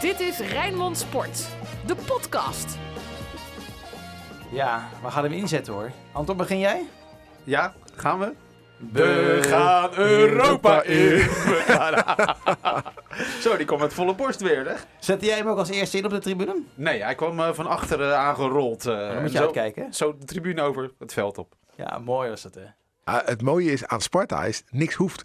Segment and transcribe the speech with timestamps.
[0.00, 1.48] Dit is Rijnmond Sport,
[1.86, 2.76] de podcast.
[4.50, 5.90] Ja, we gaan hem inzetten hoor.
[6.12, 6.82] Anton, begin jij?
[7.44, 8.32] Ja, gaan we?
[8.92, 11.18] We gaan Europa in.
[13.42, 14.74] Zo, die komt met volle borst weer, hè?
[14.98, 16.62] Zette jij hem ook als eerste in op de tribune?
[16.74, 18.86] Nee, hij kwam eh, van achteren aangerold.
[18.86, 19.84] eh, Dan moet je zo, uitkijken.
[19.84, 19.92] hè?
[19.92, 21.54] zo de tribune over het veld op.
[21.76, 22.64] Ja, mooi was het hè.
[23.04, 25.24] Ah, het mooie is aan Sparta is niks hoeft.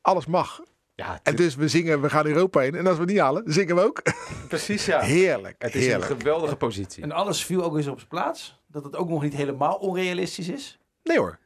[0.00, 0.60] Alles mag.
[0.96, 2.74] Ja, En dus we zingen, we gaan Europa in.
[2.74, 4.02] En als we het niet halen, zingen we ook.
[4.48, 5.00] precies, ja.
[5.00, 6.10] Heerlijk, Het is heerlijk.
[6.10, 7.02] een geweldige positie.
[7.02, 8.62] En alles viel ook eens op zijn plaats.
[8.66, 10.78] Dat het ook nog niet helemaal onrealistisch is.
[11.02, 11.38] Nee hoor.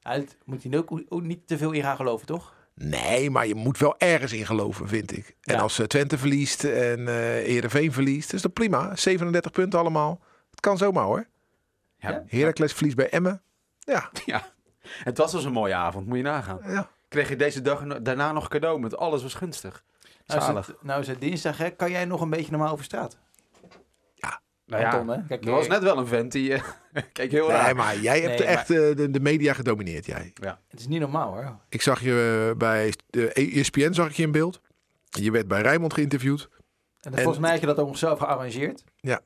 [0.00, 2.54] Ja, het moet je ook, ook niet te veel in gaan geloven, toch?
[2.74, 5.36] Nee, maar je moet wel ergens in geloven, vind ik.
[5.42, 5.60] En Ja.
[5.60, 8.96] als eh, Twente verliest en eh Heerenveen verliest, is dat prima.
[8.96, 10.20] 37 punten allemaal.
[10.50, 11.26] Het kan zomaar hoor.
[11.98, 12.24] Ja.
[12.26, 13.42] Heracles verliest bij Emmen.
[13.78, 14.52] Ja, ja.
[14.82, 16.60] Het was dus een mooie avond, moet je nagaan.
[16.66, 16.90] ja.
[17.08, 19.84] Kreeg je deze dag daarna nog cadeau met alles was gunstig.
[20.26, 20.66] Nou is, Zalig.
[20.66, 21.70] het, nou is het dinsdag, hè?
[21.70, 23.18] Kan jij nog een beetje normaal over straat?
[24.68, 25.22] Nou ja, Anton, hè?
[25.28, 26.62] Kijk, er was eh, net wel een vent die eh,
[27.12, 27.76] keek heel Nee, raar.
[27.76, 30.32] maar jij hebt Nee, echt eh, de, de media gedomineerd, jij.
[30.68, 31.56] Het is niet normaal hoor.
[31.68, 34.60] Ik zag je bij de ESPN zag ik je in beeld.
[35.04, 36.48] Je werd bij Rijnmond geïnterviewd.
[37.00, 38.84] En volgens mij had je dat ook nog zelf gearrangeerd.
[38.96, 39.20] Ja.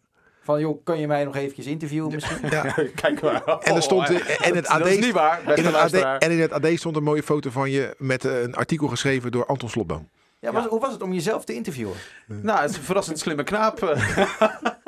[0.44, 2.48] Van, joh, kan je mij nog eventjes interviewen misschien?
[2.50, 2.62] Ja.
[3.02, 3.42] Kijk maar.
[3.58, 5.92] En er stond Oh, eh, en het dat AD is niet waar, in het AD,
[6.22, 9.30] en in het AD stond een mooie foto van je met eh, een artikel geschreven
[9.32, 10.08] door Anton Slotboom.
[10.38, 11.94] Ja, was- hoe was het om jezelf te interviewen?
[12.26, 13.80] Nou, het is een verrassend slimme knaap.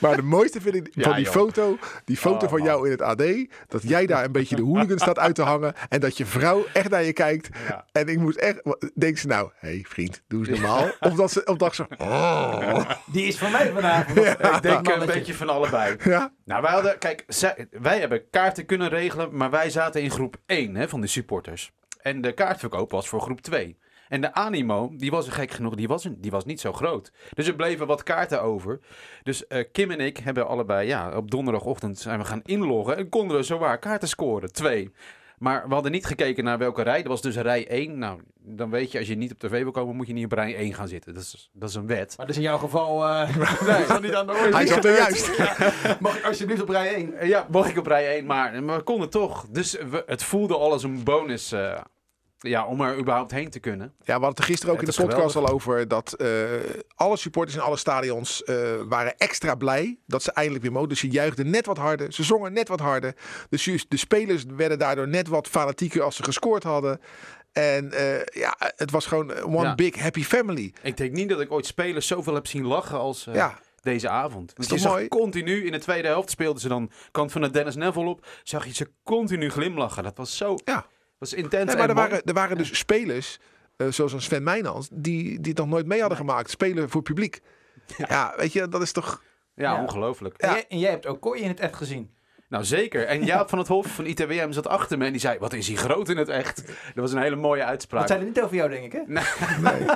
[0.00, 1.32] Maar de mooiste vind ik Ja, van die joh.
[1.34, 3.22] foto, die foto Oh, van jou in het AD,
[3.68, 6.64] dat jij daar een beetje de hooligan staat uit te hangen en dat je vrouw
[6.72, 7.48] echt naar je kijkt.
[7.68, 7.84] Ja.
[7.92, 8.62] En ik moest echt,
[8.94, 10.90] denk ze nou, hé hey, vriend, doe eens normaal.
[11.00, 12.90] Of dat ze, of dat ze, oh.
[13.06, 14.16] Die is van mij vanavond.
[14.26, 15.96] Ik denk een beetje van allebei.
[16.04, 20.10] Ja, Nou, wij hadden, kijk, zij- wij hebben kaarten kunnen regelen, maar wij zaten in
[20.10, 21.72] groep 1 hè, van de supporters.
[22.00, 23.78] En de kaartverkoop was voor groep 2.
[24.08, 27.12] En de animo, die was gek genoeg, die was, die was niet zo groot.
[27.34, 28.80] Dus er bleven wat kaarten over.
[29.22, 33.08] Dus eh, Kim en ik hebben allebei, ja, op donderdagochtend zijn we gaan inloggen en
[33.08, 34.52] konden we zowaar kaarten scoren.
[34.52, 34.92] Twee.
[35.38, 36.98] Maar we hadden niet gekeken naar welke rij.
[36.98, 37.98] Dat was dus rij 1.
[37.98, 40.32] Nou, dan weet je, als je niet op tv wil komen, moet je niet op
[40.32, 41.14] rij 1 gaan zitten.
[41.14, 42.14] Dat is, dat is een wet.
[42.16, 43.36] Maar dus in jouw geval eh
[43.80, 44.56] is dat niet aan de orde.
[44.56, 45.38] hij zat er juist.
[46.00, 47.14] Mag ik alsjeblieft op rij 1?
[47.14, 49.46] Eh, Ja, mocht ik op rij 1, maar, maar we konden toch.
[49.50, 51.80] Dus we, het voelde al als een bonus eh,
[52.38, 53.86] ja, om er überhaupt heen te kunnen.
[53.98, 55.50] Ja, we hadden het er gisteren ook Het in de podcast geweldig.
[55.50, 56.28] al over dat eh,
[56.94, 58.56] alle supporters in alle stadions eh,
[58.88, 60.88] waren extra blij dat ze eindelijk weer mogen.
[60.88, 63.14] Dus ze juichten net wat harder, ze zongen net wat harder.
[63.50, 67.00] Dus de spelers werden daardoor net wat fanatieker als ze gescoord hadden.
[67.52, 69.74] En eh, ja, het was gewoon one Ja.
[69.74, 70.72] big happy family.
[70.82, 74.52] Ik denk niet dat ik ooit spelers zoveel heb zien lachen als Ja, deze avond.
[74.56, 75.08] Want je zag mooi?
[75.08, 78.26] continu in de tweede helft speelden ze dan kant van de Dennis Neville op.
[78.42, 80.02] Zag je ze continu glimlachen.
[80.02, 80.54] Dat was zo.
[80.64, 80.86] Ja.
[81.18, 81.64] Was intens.
[81.64, 83.38] nee, maar er waren, er waren dus spelers,
[83.76, 86.50] eh, zoals een Sven Meijnans, die, die het nog nooit mee hadden gemaakt.
[86.50, 87.40] Spelen voor publiek.
[87.96, 88.34] Ja.
[88.36, 89.22] weet je, dat is toch...
[89.54, 89.80] Ja, Ja.
[89.80, 90.36] ongelooflijk.
[90.36, 92.14] En, jij, en jij hebt ook Kooi in het echt gezien.
[92.48, 93.06] Nou, zeker.
[93.06, 95.66] En Jaap van het Hof van ITWM zat achter me en die zei: Wat is
[95.66, 96.66] hij groot in het echt?
[96.66, 98.08] Dat was een hele mooie uitspraak.
[98.08, 99.00] Dat zei niet over jou, denk ik, hè?
[99.06, 99.86] Nee.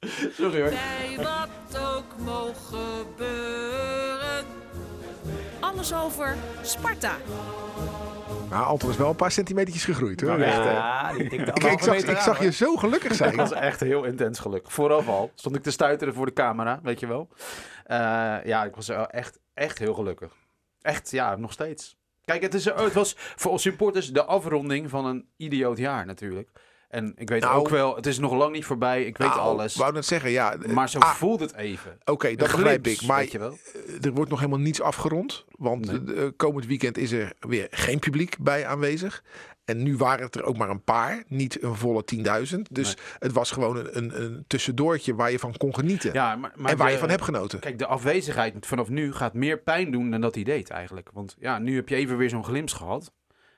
[0.38, 0.70] Sorry hoor.
[0.70, 2.54] Bij wat ook mogen
[3.06, 4.44] gebeuren.
[5.60, 7.16] Alles over Sparta.
[8.52, 10.30] Maar Anton is wel een paar centimetertjes gegroeid hoor.
[10.30, 10.56] Nou, echt?
[10.56, 13.30] Ja, Ik, zag, ik aan, zag je zo gelukkig zijn.
[13.32, 14.72] Ik was echt heel intens gelukkig.
[14.72, 17.28] Vooraf al stond ik te stuiteren voor de camera, weet je wel.
[17.84, 17.96] Eh,
[18.44, 20.32] ja, ik was echt, echt heel gelukkig.
[20.80, 21.96] Echt, ja, nog steeds.
[22.24, 26.50] Kijk, het, is, het was voor ons supporters de afronding van een idioot jaar natuurlijk.
[26.92, 29.04] En ik weet Nou, ook wel, het is nog lang niet voorbij.
[29.04, 29.76] Ik weet Nou, alles.
[29.76, 30.54] wou net zeggen, ja.
[30.54, 31.98] eh, Maar zo ah, voelt het even.
[32.04, 33.02] Oké, dat begrijp ik.
[33.02, 33.58] Maar weet je wel.
[33.86, 35.44] eh, er wordt nog helemaal niets afgerond.
[35.50, 36.16] Want Nee.
[36.16, 39.24] eh, komend weekend is er weer geen publiek bij aanwezig.
[39.64, 41.22] En nu waren het er ook maar een paar.
[41.28, 42.60] Niet een volle 10.000.
[42.70, 46.12] Dus het was gewoon een, een, een tussendoortje waar je van kon genieten.
[46.12, 47.58] Ja, maar, maar en waar de- je van hebt genoten.
[47.58, 51.10] Kijk, de afwezigheid vanaf nu gaat meer pijn doen dan dat hij deed eigenlijk.
[51.12, 53.12] Want ja, nu heb je even weer zo'n glimps gehad.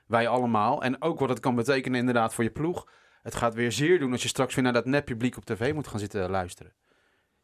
[0.07, 0.83] Wij allemaal.
[0.83, 2.87] En ook wat het kan betekenen inderdaad voor je ploeg.
[3.25, 5.87] Het gaat weer zeer doen als je straks weer naar dat netpubliek op tv moet
[5.87, 6.73] gaan zitten luisteren.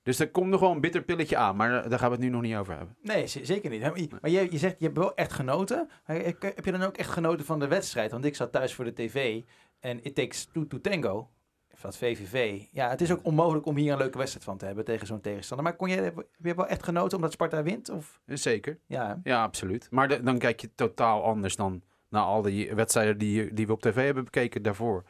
[0.03, 2.29] Dus er komt nog wel een bitter pilletje aan, maar daar gaan we het nu
[2.29, 2.95] nog niet over hebben.
[3.01, 3.81] Nee, zeker niet.
[4.21, 5.89] Maar je, je, zegt, je hebt wel echt genoten.
[6.05, 8.11] Maar heb je dan ook echt genoten van de wedstrijd?
[8.11, 9.41] Want ik zat thuis voor de tv
[9.79, 11.29] en It Takes Two to Tango
[11.73, 12.61] van het VVV.
[12.71, 15.21] Ja, het is ook onmogelijk om hier een leuke wedstrijd van te hebben tegen zo'n
[15.21, 15.65] tegenstander.
[15.65, 17.89] Maar kon je, heb je wel echt genoten omdat Sparta wint?
[17.89, 18.21] Of?
[18.25, 18.79] Zeker.
[18.87, 19.19] Ja?
[19.23, 19.87] Ja, absoluut.
[19.91, 23.73] Maar de- dan kijk je totaal anders dan naar al die wedstrijden die, die we
[23.73, 25.03] op tv hebben bekeken daarvoor.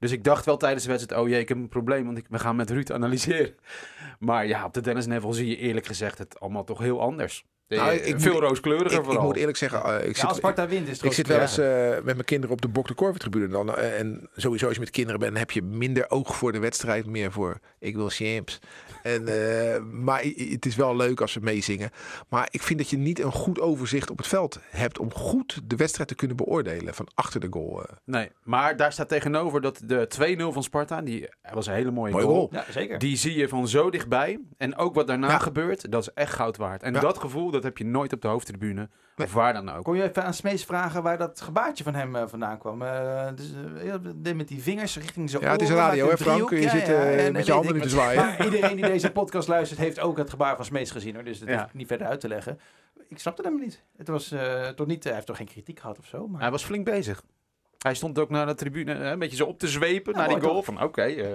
[0.00, 2.26] Dus ik dacht wel tijdens de wedstrijd, oh jee, ik heb een probleem, want ik,
[2.28, 3.54] we gaan met Ruud analyseren.
[4.18, 7.44] Maar ja, op de Dennis Neville zie je eerlijk gezegd het allemaal toch heel anders.
[7.78, 9.24] Nou, ik veel rooskleuriger Ik, ik vooral.
[9.24, 11.40] moet eerlijk zeggen, eh, ik Ja, zit, als Sparta wint is het ik zit wel
[11.40, 13.48] eens eh, met mijn kinderen op de Bok de Korver-tribune.
[13.48, 16.52] Dan, eh, en sowieso als je met kinderen bent, dan heb je minder oog voor
[16.52, 17.06] de wedstrijd.
[17.06, 18.58] Meer voor, ik wil champs.
[19.02, 21.90] En, eh, maar het is wel leuk als ze meezingen.
[22.28, 24.98] Maar ik vind dat je niet een goed overzicht op het veld hebt...
[24.98, 27.82] om goed de wedstrijd te kunnen beoordelen van achter de goal.
[27.82, 27.92] eh.
[28.04, 32.12] Nee, maar daar staat tegenover dat de 2-0 van Sparta, die was een hele mooie
[32.12, 32.24] goal.
[32.26, 32.48] goal.
[32.52, 32.98] Ja, zeker.
[32.98, 34.38] Die zie je van zo dichtbij.
[34.56, 35.38] En ook wat daarna Ja.
[35.38, 36.82] gebeurt, dat is echt goud waard.
[36.82, 37.00] En Ja.
[37.00, 38.88] dat gevoel, dat heb je nooit op de hoofdtribune.
[39.16, 39.26] Nee.
[39.26, 39.84] Of waar dan ook.
[39.84, 42.78] Kon je even aan Smees vragen waar dat gebaartje van hem eh, vandaan kwam?
[43.34, 43.52] Dus,
[44.16, 46.50] de- met die vingers richting zijn Ja, het is radio, hè Frank?
[46.50, 47.82] Je Ja, zit ja, met je handen ik.
[47.82, 48.22] te zwaaien.
[48.24, 51.14] Maar iedereen die deze podcast luistert, heeft ook het gebaar van Smees gezien.
[51.14, 51.24] Hoor.
[51.24, 51.64] Dus dat Ja.
[51.66, 52.60] ik niet verder uit te leggen.
[53.08, 53.82] Ik snapte hem niet.
[53.96, 54.34] Het was
[54.76, 55.04] toch niet.
[55.04, 56.28] Hij heeft toch geen kritiek gehad of zo?
[56.28, 56.40] Maar...
[56.40, 57.22] Hij was flink bezig.
[57.82, 60.40] Hij stond ook naar de tribune een beetje zo op te zwepen Ja, naar die
[60.40, 60.62] goal.
[60.62, 61.26] Van oké, eh,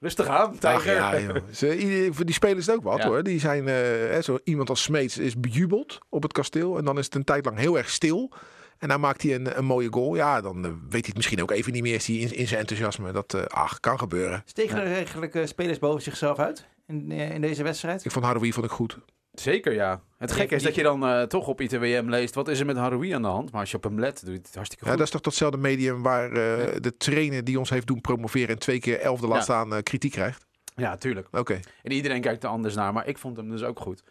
[0.00, 0.94] rustig aan, Ach Tijger.
[0.94, 1.36] ja, joh.
[1.52, 3.06] Ze, voor die spelers is het ook wat Ja.
[3.06, 3.22] hoor.
[3.22, 6.78] Die zijn, eh, hè, zo iemand als Smeets is bejubeld op het kasteel.
[6.78, 8.32] En dan is het een tijd lang heel erg stil.
[8.78, 10.14] En dan maakt hij een, een mooie goal.
[10.16, 12.46] Ja, dan eh, weet hij het misschien ook even niet meer is hij in, in
[12.46, 13.12] zijn enthousiasme.
[13.12, 14.42] Dat uh, ach, kan gebeuren.
[14.46, 18.04] Stegen er eigenlijk spelers boven zichzelf uit in, in deze wedstrijd?
[18.04, 18.98] Ik vond Haroui vond ik goed.
[19.40, 20.00] Zeker, ja.
[20.18, 22.66] Het gekke is die- dat je dan eh, toch op ITWM leest, wat is er
[22.66, 23.50] met Haroui aan de hand?
[23.50, 24.98] Maar als je op hem let, doe je het hartstikke Ja, goed.
[24.98, 28.58] dat is toch datzelfde medium waar eh, de trainer die ons heeft doen promoveren en
[28.58, 29.42] twee keer elfde laat Ja.
[29.42, 30.46] staan eh, kritiek krijgt.
[30.76, 31.28] Ja, tuurlijk.
[31.30, 31.60] Oké.
[31.82, 34.02] En iedereen kijkt er anders naar, maar ik vond hem dus ook goed.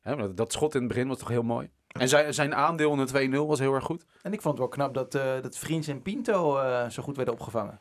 [0.00, 1.70] Hè, dat, dat schot in het begin was toch heel mooi.
[1.88, 4.04] En zijn, zijn aandeel in de 2-0 was heel erg goed.
[4.22, 7.16] En ik vond het wel knap dat, eh dat Vriends en Pinto eh, zo goed
[7.16, 7.78] werden opgevangen.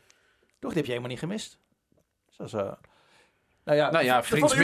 [0.60, 1.58] Toch, die heb je helemaal niet gemist.
[2.30, 2.72] Zoals, eh,
[3.76, 4.60] nou ja, Nou ja, Vriends, eh,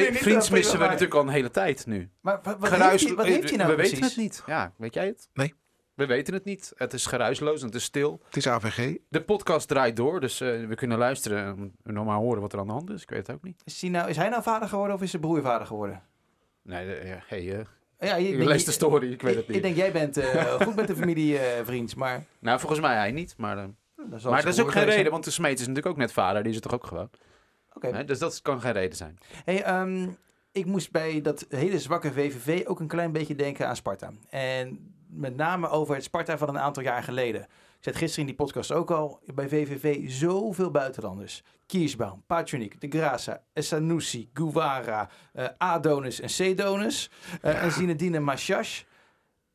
[0.51, 2.09] missen we maar- natuurlijk al een hele tijd nu.
[2.21, 3.94] Maar wat, wat, Geruis- heeft, hij, wat heeft hij nou we precies?
[4.00, 4.44] weten het niet.
[4.45, 5.30] Ja, weet jij het?
[5.33, 5.54] Nee.
[5.94, 6.71] We weten het niet.
[6.75, 8.21] Het is geruisloos en het is stil.
[8.25, 8.95] Het is AVG.
[9.09, 11.45] De podcast draait door, dus eh, we kunnen luisteren
[11.83, 13.01] en nog maar horen wat er aan de hand is.
[13.01, 13.62] Ik weet het ook niet.
[13.65, 16.01] Is, hij nou, is hij nou vader geworden of is zijn broer vader geworden?
[16.62, 17.65] Nee, de- ja, hey, eh,
[18.09, 19.57] Ja, ik ik denk- lees de story, ik weet het niet.
[19.57, 22.24] ik denk jij bent eh, goed met de familie Vriends, maar...
[22.39, 23.57] Nou, volgens mij hij niet, maar...
[23.57, 23.63] eh,
[24.09, 26.39] Dat maar dat is ook geen reden, want de Smeet is natuurlijk ook net vader.
[26.42, 27.09] Die is het toch ook gewoon.
[27.83, 28.03] Oké.
[28.03, 29.18] Dus dat kan geen reden zijn.
[29.45, 30.07] Hey, ehm,
[30.51, 34.12] ik moest bij dat hele zwakke VVV ook een klein beetje denken aan Sparta.
[34.29, 37.41] En met name over het Sparta van een aantal jaar geleden.
[37.41, 39.19] Ik zei gisteren in die podcast ook al.
[39.33, 41.44] Bij VVV zoveel buitenlanders.
[41.65, 47.12] Kiesbaum, Patronik, De Grasa, Essanusi, Guevara, eh Adonis en Cedonis.
[47.41, 48.83] eh en Zinedine Machash.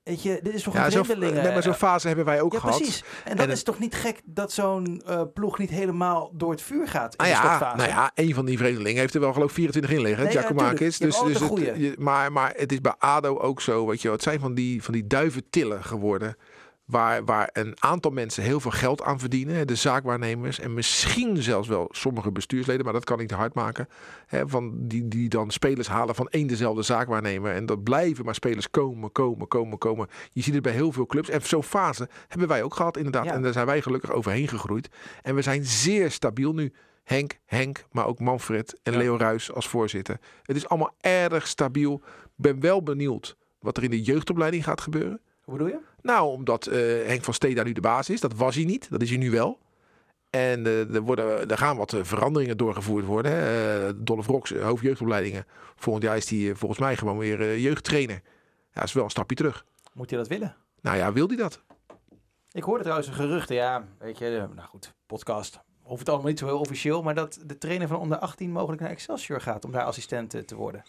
[0.05, 2.53] Weet je, dit is toch Ja, een zo, nee, maar zo'n fase hebben wij ook
[2.53, 2.77] ja, gehad.
[2.77, 3.05] precies.
[3.25, 6.63] En dan En is toch niet gek dat zo'n eh, ploeg niet helemaal door het
[6.63, 9.49] vuur gaat in Ah ja, nou ja, een van die vreemdelingen heeft er wel geloof
[9.49, 10.99] ik 24 in liggen, Nee, ja, Giacomakis.
[10.99, 14.03] hebt dus, dus het, je- maar, maar het is bij ADO ook zo, weet je
[14.03, 14.13] wel.
[14.17, 16.37] Het zijn van die, van die duiventillen geworden.
[16.84, 19.67] Waar, waar een aantal mensen heel veel geld aan verdienen.
[19.67, 22.84] De zaakwaarnemers en misschien zelfs wel sommige bestuursleden.
[22.84, 23.88] Maar dat kan ik te hard maken.
[24.26, 27.55] Hè, van die, die dan spelers halen van één dezelfde zaakwaarnemer.
[27.55, 30.08] En dat blijven maar spelers komen, komen, komen, komen.
[30.31, 31.29] Je ziet het bij heel veel clubs.
[31.29, 33.25] En zo'n fase hebben wij ook gehad inderdaad.
[33.25, 33.32] Ja.
[33.32, 34.88] En daar zijn wij gelukkig overheen gegroeid.
[35.23, 36.73] En we zijn zeer stabiel nu.
[37.05, 38.99] Henk, Henk, maar ook Manfred en Ja.
[38.99, 40.19] Leo Ruis als voorzitter.
[40.43, 42.02] Het is allemaal erg stabiel.
[42.25, 45.20] Ik ben wel benieuwd wat er in de jeugdopleiding gaat gebeuren.
[45.43, 45.79] Hoe bedoel je?
[46.03, 48.21] Nou, omdat eh, Henk van Stee daar nu de baas is.
[48.21, 48.91] Dat was hij niet.
[48.91, 49.59] Dat is hij nu wel.
[50.31, 53.33] En eh, er, worden, er gaan wat eh, veranderingen doorgevoerd worden.
[53.33, 54.03] Hè.
[54.03, 55.47] Dolph Rox, hoofdjeugdopleidingen.
[55.77, 58.21] Volgend jaar is hij volgens mij gewoon weer jeugdtrainer.
[58.73, 59.65] Ja, dat is wel een stapje terug.
[59.93, 60.57] Moet je dat willen?
[60.81, 61.63] Nou ja, wil hij dat?
[62.53, 65.61] Ik hoorde trouwens een gerucht, ja, weet je, nou goed, podcast.
[65.83, 68.81] Hoeft het allemaal niet zo heel officieel, maar dat de trainer van onder 18 mogelijk
[68.81, 70.82] naar Excelsior gaat om daar assistent te worden.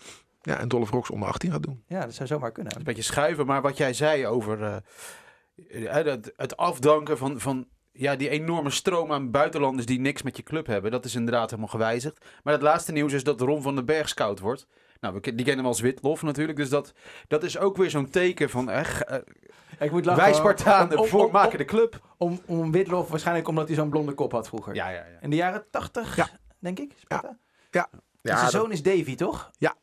[0.45, 1.83] Ja, en Dolph Rox onder 18 gaat doen.
[1.87, 2.75] Ja, dat zou zomaar kunnen.
[2.77, 7.67] Een beetje schuiven, maar wat jij zei over eh, eh, het, het afdanken van, van
[7.91, 11.49] ja, die enorme stroom aan buitenlanders die niks met je club hebben, dat is inderdaad
[11.49, 12.25] helemaal gewijzigd.
[12.43, 14.67] Maar het laatste nieuws is dat Ron van den Berg scout wordt.
[14.99, 16.93] Nou, die kennen we als Witlof natuurlijk, dus dat,
[17.27, 19.17] dat is ook weer zo'n teken van eh, g- eh,
[19.79, 20.23] Ik moet lachen.
[20.23, 22.13] wij Spartanen om, om, voor, om, maken de club.
[22.17, 24.75] om, om Witlof, waarschijnlijk omdat hij zo'n blonde kop had vroeger.
[24.75, 25.21] Ja, ja, ja.
[25.21, 26.29] In de jaren 80, Ja.
[26.59, 26.93] denk ik.
[26.99, 27.27] Sparta.
[27.27, 27.37] En
[27.71, 27.87] Ja,
[28.21, 29.51] zijn dat- zoon is Davy, toch?
[29.57, 29.75] Ja.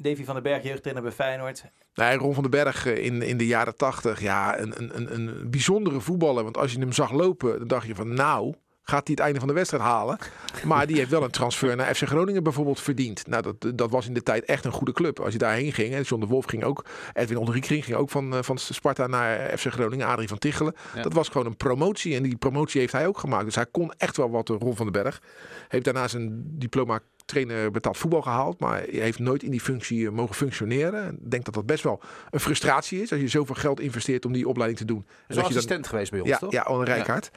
[0.00, 1.64] Davy van den Berg, jeugdtrainer bij Feyenoord.
[1.94, 5.14] Nee, Ron van den Berg eh, in, in de jaren tachtig, ja, een, een, een,
[5.14, 6.44] een bijzondere voetballer.
[6.44, 9.38] Want als je hem zag lopen, dan dacht je van nou, gaat hij het einde
[9.38, 10.18] van de wedstrijd halen?
[10.64, 13.26] Maar die heeft wel een transfer naar FC Groningen bijvoorbeeld verdiend.
[13.26, 15.20] Nou, dat, dat was in de tijd echt een goede club.
[15.20, 18.34] Als je daarheen ging, en John de Wolf ging ook, Edwin Onderriek ging, ook van,
[18.34, 20.74] eh, van Sparta naar FC Groningen, Adrie van Tichelen.
[20.94, 21.02] Ja.
[21.02, 23.44] Dat was gewoon een promotie en die promotie heeft hij ook gemaakt.
[23.44, 25.22] Dus hij kon echt wel wat, eh, Ron van den Berg.
[25.68, 30.06] Heeft daarna zijn diploma trainer betaald voetbal gehaald, maar hij heeft nooit in die functie
[30.06, 31.12] eh, mogen functioneren.
[31.22, 34.32] Ik denk dat dat best wel een frustratie is als je zoveel geld investeert om
[34.32, 35.04] die opleiding te doen.
[35.06, 36.52] Is dat je dan- assistent geweest bij ons, ja, toch?
[36.52, 37.30] ja, Anne Rijkaard.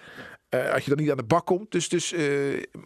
[0.49, 1.71] Eh, als je dan niet aan de bak komt.
[1.71, 2.23] Dus, dus, eh,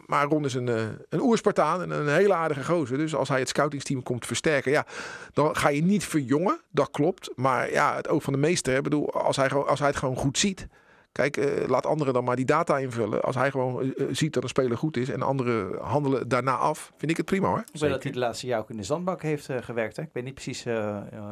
[0.06, 0.66] maar Ron is een,
[1.08, 2.98] een oerspartaan en een hele aardige gozer.
[2.98, 4.86] Dus als hij het scoutingsteam komt versterken, ja,
[5.32, 6.60] dan ga je niet verjongen.
[6.70, 7.30] Dat klopt.
[7.36, 8.74] Maar ja, het oog van de meester.
[8.74, 10.66] Hè, bedoel, als hij, als hij het gewoon goed ziet.
[11.16, 13.22] Kijk, eh, laat anderen dan maar die data invullen.
[13.22, 16.56] Als hij gewoon eh, eh, ziet dat een speler goed is en anderen handelen daarna
[16.56, 17.64] af, vind ik het prima hoor.
[17.72, 19.96] Ik weet dat hij de laatste jaar ook in de zandbak heeft gewerkt.
[19.96, 20.02] Hè?
[20.02, 20.66] Ik weet niet precies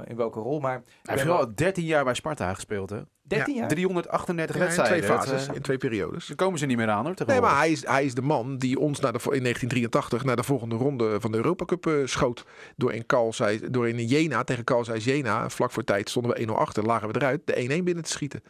[0.05, 0.83] in welke rol, maar...
[1.03, 3.01] Hij heeft wel 13 jaar bij Sparta gespeeld, hè?
[3.23, 3.69] 13 jaar?
[3.69, 5.07] 338 Ja, in wedstrijden.
[5.07, 6.27] twee fases, in twee periodes.
[6.27, 7.15] Daar komen ze niet meer aan, hoor.
[7.27, 10.37] Nee, maar hij is, hij is de man die ons naar de, in 1983 naar
[10.37, 12.45] de volgende ronde van de Europa Cup eh, schoot.
[12.77, 13.35] Door in, Carl
[13.71, 15.49] door in Jena tegen Carl Zeiss Jena.
[15.51, 17.41] Vlak voor tijd stonden we 1-0 achter, lagen we eruit.
[17.45, 18.43] De 1-1 binnen te schieten.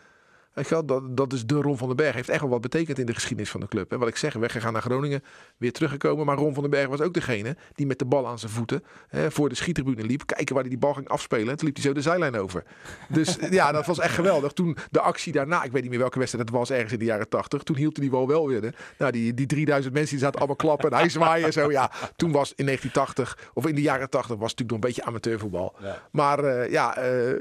[0.84, 2.14] Dat, dat is de Ron van den Berg.
[2.14, 3.92] Heeft echt wel wat betekend in de geschiedenis van de club.
[3.92, 5.22] En wat ik zeg, weggegaan naar Groningen,
[5.56, 6.26] weer teruggekomen.
[6.26, 8.84] Maar Ron van den Berg was ook degene die met de bal aan zijn voeten
[9.08, 10.26] hè, voor de schietribune liep.
[10.26, 11.48] Kijken waar hij die bal ging afspelen.
[11.48, 12.62] En toen liep hij zo de zijlijn over.
[13.08, 14.52] Dus ja, dat was echt geweldig.
[14.52, 17.04] Toen de actie daarna, ik weet niet meer welke wedstrijd het was, ergens in de
[17.04, 17.62] jaren 80.
[17.62, 18.74] Toen hield hij die bal wel weer.
[18.98, 21.70] Nou, die, die 3000 mensen die zaten allemaal klappen en hij zwaaien en zo.
[21.70, 24.86] Ja, toen was in 1980, of in de jaren 80, was het natuurlijk nog een
[24.86, 25.74] beetje amateurvoetbal.
[25.80, 26.02] Ja.
[26.10, 27.38] Maar eh, ja, eh,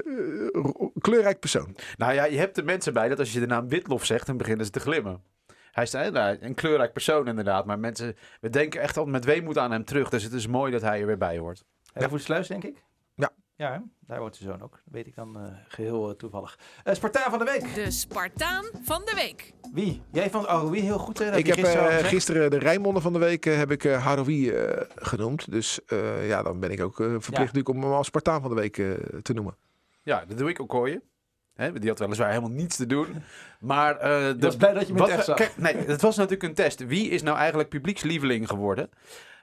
[1.10, 1.76] kleurrijk persoon.
[1.96, 4.36] Nou ja, je hebt er mensen bij dat als je de naam Witlof zegt, dan
[4.36, 5.22] beginnen ze te glimmen.
[5.72, 7.66] Hij is eh, nou, een kleurrijk persoon inderdaad.
[7.66, 10.08] Maar mensen, we denken echt al met weemoed aan hem terug.
[10.08, 11.64] Dus het is mooi dat hij er weer bij hoort.
[11.92, 12.82] Hij voet sluis, denk ik?
[13.14, 13.30] Ja.
[13.56, 13.78] Ja, hè?
[14.00, 14.70] daar wordt zijn zoon ook.
[14.70, 16.58] Dat weet ik dan eh, geheel eh, toevallig.
[16.84, 17.74] Eh Spartaan van de week.
[17.74, 19.52] De Spartaan van de week.
[19.72, 20.02] Wie?
[20.12, 21.30] Jij vond Aroui heel goed, hè?
[21.30, 24.52] Dat Ik heb gisteren de Rijnmonden van de week heb ik Haroui
[24.96, 25.50] genoemd.
[25.50, 27.38] Dus eh, ja, dan ben ik ook eh, verplicht Ja.
[27.38, 28.74] natuurlijk om hem als Spartaan van de week
[29.22, 29.56] te noemen.
[30.04, 30.88] Ja, dat doe ik ook.
[31.54, 33.08] Hè, die had weliswaar helemaal niets te doen.
[33.60, 35.36] Maar de, was blij dat je me zag.
[35.36, 36.86] Kijk, nee, het was natuurlijk een test.
[36.86, 38.90] Wie is nou eigenlijk publiekslieveling geworden?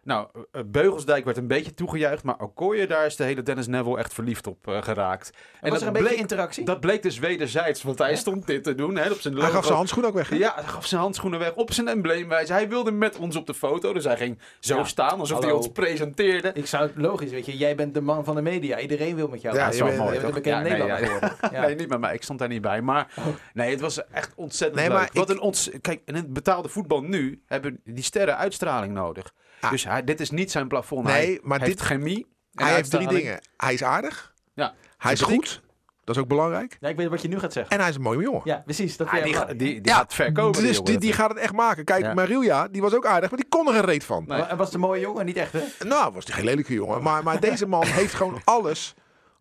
[0.04, 3.98] Nou, eh, Beugelsdijk werd een beetje toegejuicht, maar Okoye, daar is de hele Dennis Neville
[3.98, 5.32] echt verliefd op eh, geraakt.
[5.62, 6.66] En was er een beetje interactie?
[6.66, 9.54] dat bleek dus wederzijds, want hij stond dit te doen, hè, op zijn Hij logo.
[9.56, 10.30] gaf zijn handschoen ook weg.
[10.30, 10.36] hè?
[10.36, 12.54] Ja, hij gaf zijn handschoenen weg op zijn embleemwijze.
[12.54, 15.52] Hij wilde met ons op de foto, dus hij ging zo Ja, staan alsof hij
[15.52, 16.52] ons presenteerde.
[16.54, 17.58] Ik zou het logisch, weet je.
[17.58, 18.80] Jij bent de man van de media.
[18.80, 19.56] Iedereen wil met jou.
[19.56, 19.78] Ja, praten.
[19.78, 20.44] je je bent- bent, mooi, een toch?
[20.44, 21.62] bekende Ja, nee, Nederlander ja.
[21.66, 22.14] Nee, niet met mij.
[22.14, 22.82] Ik stond daar niet bij.
[22.82, 23.14] Maar
[23.54, 24.98] nee, het was echt ontzettend Nee, leuk.
[24.98, 25.70] maar Wat ik- een ons...
[25.82, 29.34] Kijk, in het betaalde voetbal nu hebben die sterren uitstraling nodig.
[29.62, 29.72] Ah.
[29.72, 31.06] Dus hij, dit is niet zijn plafond.
[31.06, 32.28] Nee, hij maar heeft dit- chemie.
[32.54, 33.40] Hij heeft drie dingen.
[33.58, 34.34] Hij is aardig.
[34.54, 34.74] Ja.
[34.98, 35.62] Hij is goed.
[36.04, 36.78] Dat is ook belangrijk.
[36.80, 37.72] Ja, ik weet wat je nu gaat zeggen.
[37.74, 38.42] En hij is een mooie jongen.
[38.44, 38.98] Ja, precies.
[38.98, 40.52] Dat Ah, die, die, die gaat ver komen.
[40.52, 40.92] die dus jongen.
[40.92, 41.86] die, die gaat het echt maken.
[41.86, 42.14] Kijk, Ja.
[42.14, 44.24] Marilia, die was ook aardig, maar die kon er een reet van.
[44.28, 44.42] Nee.
[44.42, 45.62] En was de mooie jongen niet echt, hè?
[45.88, 47.04] Nou, was die geen lelijke jongen.
[47.04, 48.94] Maar, maar deze man heeft gewoon alles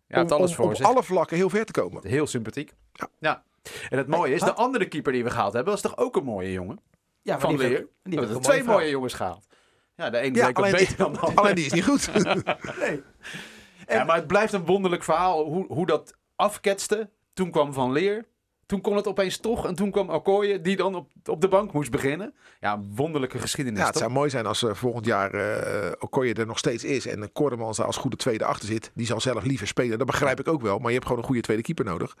[0.07, 0.85] Ja, om, alles om voor op zich.
[0.85, 2.07] alle vlakken heel ver te komen.
[2.07, 2.71] Heel sympathiek.
[2.93, 3.07] Ja.
[3.19, 3.43] Ja.
[3.89, 6.23] En het mooie is, de andere keeper die we gehaald hebben, was toch ook een
[6.23, 6.79] mooie jongen?
[7.21, 7.69] Ja, Van die Leer.
[7.69, 9.47] heeft- We hebben twee mooie jongens gehaald.
[10.01, 11.43] Ja, de een alleen, beter dan de die, ander.
[11.43, 12.09] alleen die is niet goed.
[12.79, 13.03] Nee.
[13.87, 17.09] Ja, maar het blijft een wonderlijk verhaal hoe, hoe dat afketste.
[17.33, 18.25] Toen kwam Van Leer.
[18.65, 19.67] Toen kon het opeens toch.
[19.67, 22.33] En toen kwam Okoye, die dan op, op de bank moest beginnen.
[22.59, 23.79] Ja, wonderlijke geschiedenis.
[23.79, 24.03] Ja, het toch?
[24.03, 27.07] zou mooi zijn als eh, volgend jaar eh Okoye er nog steeds is.
[27.07, 28.91] En Koremans daar als goede tweede achter zit.
[28.93, 29.97] Die zal zelf liever spelen.
[29.97, 30.77] Dat begrijp ik ook wel.
[30.77, 32.17] Maar je hebt gewoon een goede tweede keeper nodig.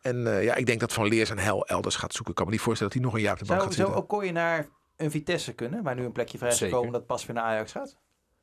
[0.00, 2.30] En eh, ja, ik denk dat Van Leer zijn hel elders gaat zoeken.
[2.30, 3.80] Ik kan me niet voorstellen dat hij nog een jaar op de bank Zou, gaat
[3.80, 4.16] zou zitten.
[4.16, 6.74] Okoye naar een Vitesse kunnen, waar nu een plekje vrij is Zeker.
[6.74, 7.96] gekomen dat pas weer naar Ajax gaat?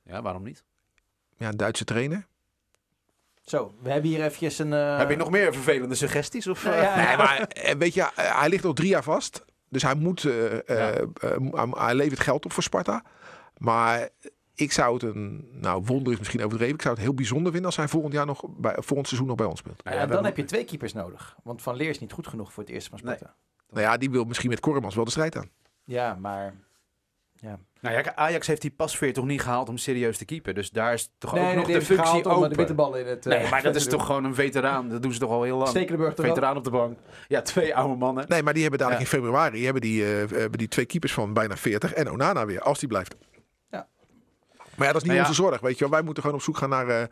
[0.03, 0.63] Ja, waarom niet?
[1.37, 2.27] Ja, een Duitse trainer.
[3.41, 4.73] Zo, we hebben hier eventjes een...
[4.73, 6.47] eh, Heb je nog meer vervelende suggesties?
[6.47, 6.81] Of, Nou eh?
[6.83, 9.45] ja, Nee, maar eh, weet je, hij ligt nog drie jaar vast.
[9.69, 10.91] Dus hij moet, eh, eh, Ja.
[10.91, 13.03] eh, hij- hij levert geld op voor Sparta.
[13.57, 14.09] Maar
[14.55, 16.75] ik zou het een, nou wonder is misschien overdreven.
[16.75, 19.37] Ik zou het heel bijzonder vinden als hij volgend jaar nog bij, volgend seizoen nog
[19.37, 19.83] bij ons speelt.
[19.83, 21.35] Nou ja, ja, dan heb je twee keepers nodig.
[21.43, 23.33] Want Van Leer is niet goed genoeg voor het eerste van Sparta.
[23.69, 25.49] Nou ja, die wil misschien met Koremans wel de strijd aan.
[25.89, 26.53] Ja, maar...
[27.33, 27.59] Ja.
[27.81, 30.55] Nou ja, Ajax heeft die pasveer toch niet gehaald om serieus te keepen.
[30.55, 32.93] Dus daar is toch Nee, ook nee, nog de functie om eh, open.
[32.93, 33.25] de in het...
[33.25, 34.89] eh, nee, maar dat is toch gewoon een veteraan.
[34.89, 35.69] Dat doen ze toch al heel lang.
[35.69, 36.13] Stekelenburg?
[36.15, 36.97] Veteraan op de bank.
[37.27, 38.25] Ja, twee oude mannen.
[38.27, 39.11] Nee, maar die hebben dadelijk Ja.
[39.11, 42.61] in februari hebben die, eh, hebben die twee keepers van bijna 40 en Onana weer,
[42.61, 43.15] als die blijft.
[43.69, 43.87] Ja.
[44.75, 45.27] Maar ja, dat is niet Nou ja.
[45.29, 45.89] onze zorg, weet je wel.
[45.93, 47.03] Wij moeten gewoon op zoek gaan naar, eh,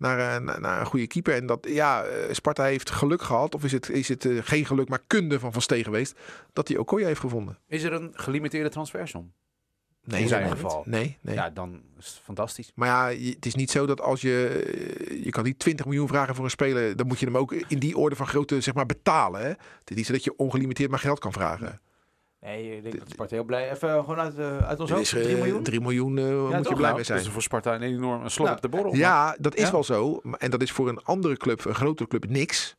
[0.00, 1.34] naar, eh, naar, naar een goede keeper.
[1.34, 4.66] En dat, ja, eh, Sparta heeft geluk gehad, of is het, is het eh, geen
[4.66, 6.18] geluk, maar kunde van Van Steen geweest,
[6.52, 7.58] dat hij Okoye heeft gevonden.
[7.66, 9.32] Is er een gelimiteerde transfersom?
[10.04, 10.82] Nee, In zijn nee, geval.
[10.86, 11.34] Nee, nee.
[11.34, 12.72] Ja, dan is het fantastisch.
[12.74, 15.20] Maar ja, het is niet zo dat als je...
[15.24, 16.96] Je kan niet 20 miljoen vragen voor een speler.
[16.96, 19.40] Dan moet je hem ook in die orde van grootte zeg maar, betalen.
[19.40, 19.48] Hè?
[19.48, 21.80] Het is niet zo dat je ongelimiteerd maar geld kan vragen.
[22.40, 23.70] Nee, ik denk dat Sparta heel blij...
[23.70, 25.62] Even gewoon uit, eh, uit ons hoofd, is, eh, 3 miljoen?
[25.62, 27.18] 3 miljoen eh, moet je blij Nou, mee zijn.
[27.18, 28.94] Dat is voor Sparta een enorm een slot Nou, op de borrel.
[28.94, 29.70] Ja, dat is Ja.
[29.72, 30.20] wel zo.
[30.38, 32.76] En dat is voor een andere club, een grotere club, niks.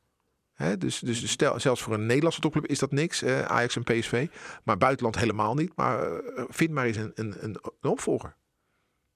[0.53, 3.21] Hè, dus dus stel, zelfs voor een Nederlandse topclub is dat niks.
[3.21, 4.27] eh, Ajax en PSV.
[4.63, 5.71] Maar buitenland helemaal niet.
[5.75, 8.35] Maar vind maar eens een, een, een, een opvolger.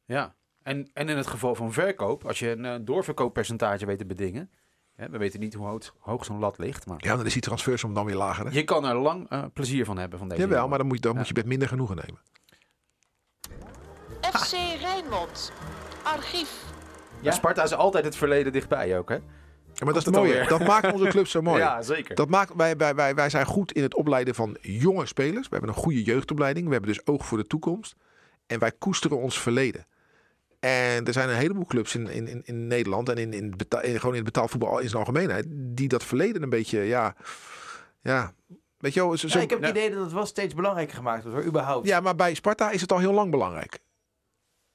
[0.05, 0.35] Ja.
[0.63, 4.51] En, en in het geval van verkoop, als je een doorverkooppercentage weet te bedingen,
[4.95, 7.41] Hè, we weten niet hoe hoog, hoog zo'n lat ligt, maar Ja, dan is die
[7.41, 8.45] transfersom dan weer lager.
[8.45, 8.51] Hè?
[8.51, 10.41] je kan er lang eh, plezier van hebben van deze.
[10.41, 11.17] Jawel, maar dan moet je, dan Ja.
[11.17, 12.21] moet je met minder genoegen nemen.
[14.21, 15.51] FC Rijnmond.
[16.03, 16.63] Archief.
[17.23, 19.15] Maar Sparta is altijd het verleden dichtbij ook, hè?
[19.15, 20.47] Ja, maar dat is het mooie.
[20.47, 21.59] Dat maakt onze club zo mooi.
[21.61, 22.15] Ja, zeker.
[22.15, 25.47] Dat maakt, wij, wij, wij, wij zijn goed in het opleiden van jonge spelers.
[25.47, 26.65] We hebben een goede jeugdopleiding.
[26.65, 27.95] We hebben dus oog voor de toekomst.
[28.47, 29.85] En wij koesteren ons verleden.
[30.65, 34.00] En er zijn een heleboel clubs in, in, in, in Nederland en in, in, in-
[34.00, 35.45] gewoon in het betaalvoetbal in zijn algemeenheid.
[35.50, 37.15] Die dat verleden een beetje, ja,
[38.01, 38.34] ja,
[38.77, 39.17] weet je wel.
[39.17, 39.75] Zo, zo- Ja, ik heb het Ja.
[39.81, 41.88] idee dat het wel steeds belangrijker gemaakt wordt, hoor, überhaupt.
[41.88, 43.79] ja, maar bij Sparta is het al heel lang belangrijk.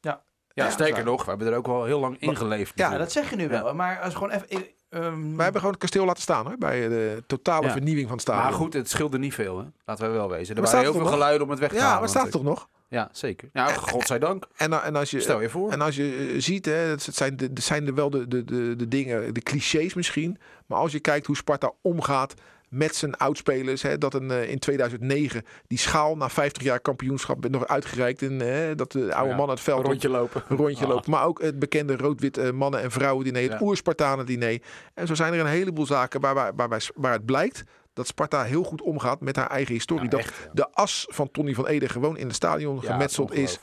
[0.00, 1.04] ja, Ja, sterker waar.
[1.04, 2.73] nog, we hebben er ook wel heel lang in geleefd.
[2.78, 3.75] Ja, Ja, dat zeg je nu wel.
[3.75, 4.47] Maar als gewoon even...
[4.88, 7.73] ehm, Wij hebben gewoon het kasteel laten staan hoor, bij de totale Ja.
[7.73, 8.44] vernieuwing van het stadion.
[8.44, 9.64] Maar goed, het scheelde niet veel, hè?
[9.85, 10.54] Laten we wel wezen.
[10.56, 11.12] Er Maar waren heel veel nog?
[11.12, 12.00] geluiden om het weg te Ja, halen.
[12.00, 12.68] maar staat het toch nog?
[12.90, 13.49] Ja, zeker.
[13.52, 14.47] Ja, godzijdank.
[14.56, 15.70] En, en als je, Stel je voor.
[15.73, 18.44] En als je eh, ziet, hè, het zijn, de, het zijn er wel de, de,
[18.44, 20.38] de, de dingen, de clichés misschien.
[20.66, 22.35] Maar als je kijkt hoe Sparta omgaat
[22.68, 23.82] met zijn oudspelers.
[23.82, 28.23] Hè, dat een, eh, in 2009 die schaal na 50 jaar kampioenschap werd nog uitgereikt.
[28.23, 30.42] En hè, dat de oude Ja, man het veld Een op- rondje lopen.
[30.49, 30.90] een rondje Ah.
[30.90, 31.06] loopt.
[31.06, 33.42] Maar ook het bekende rood-wit eh, mannen- en vrouwen diner.
[33.42, 33.59] Het Ja.
[33.61, 34.59] oer-Spartanen diner.
[34.94, 37.62] En zo zijn er een heleboel zaken waar, waar, waar, waar het blijkt
[38.00, 40.04] dat Sparta heel goed omgaat met haar eigen historie.
[40.04, 40.50] Ja, dat echt, ja.
[40.52, 43.59] de as van Tony van Ede gewoon in het stadion Ja, gemetseld is.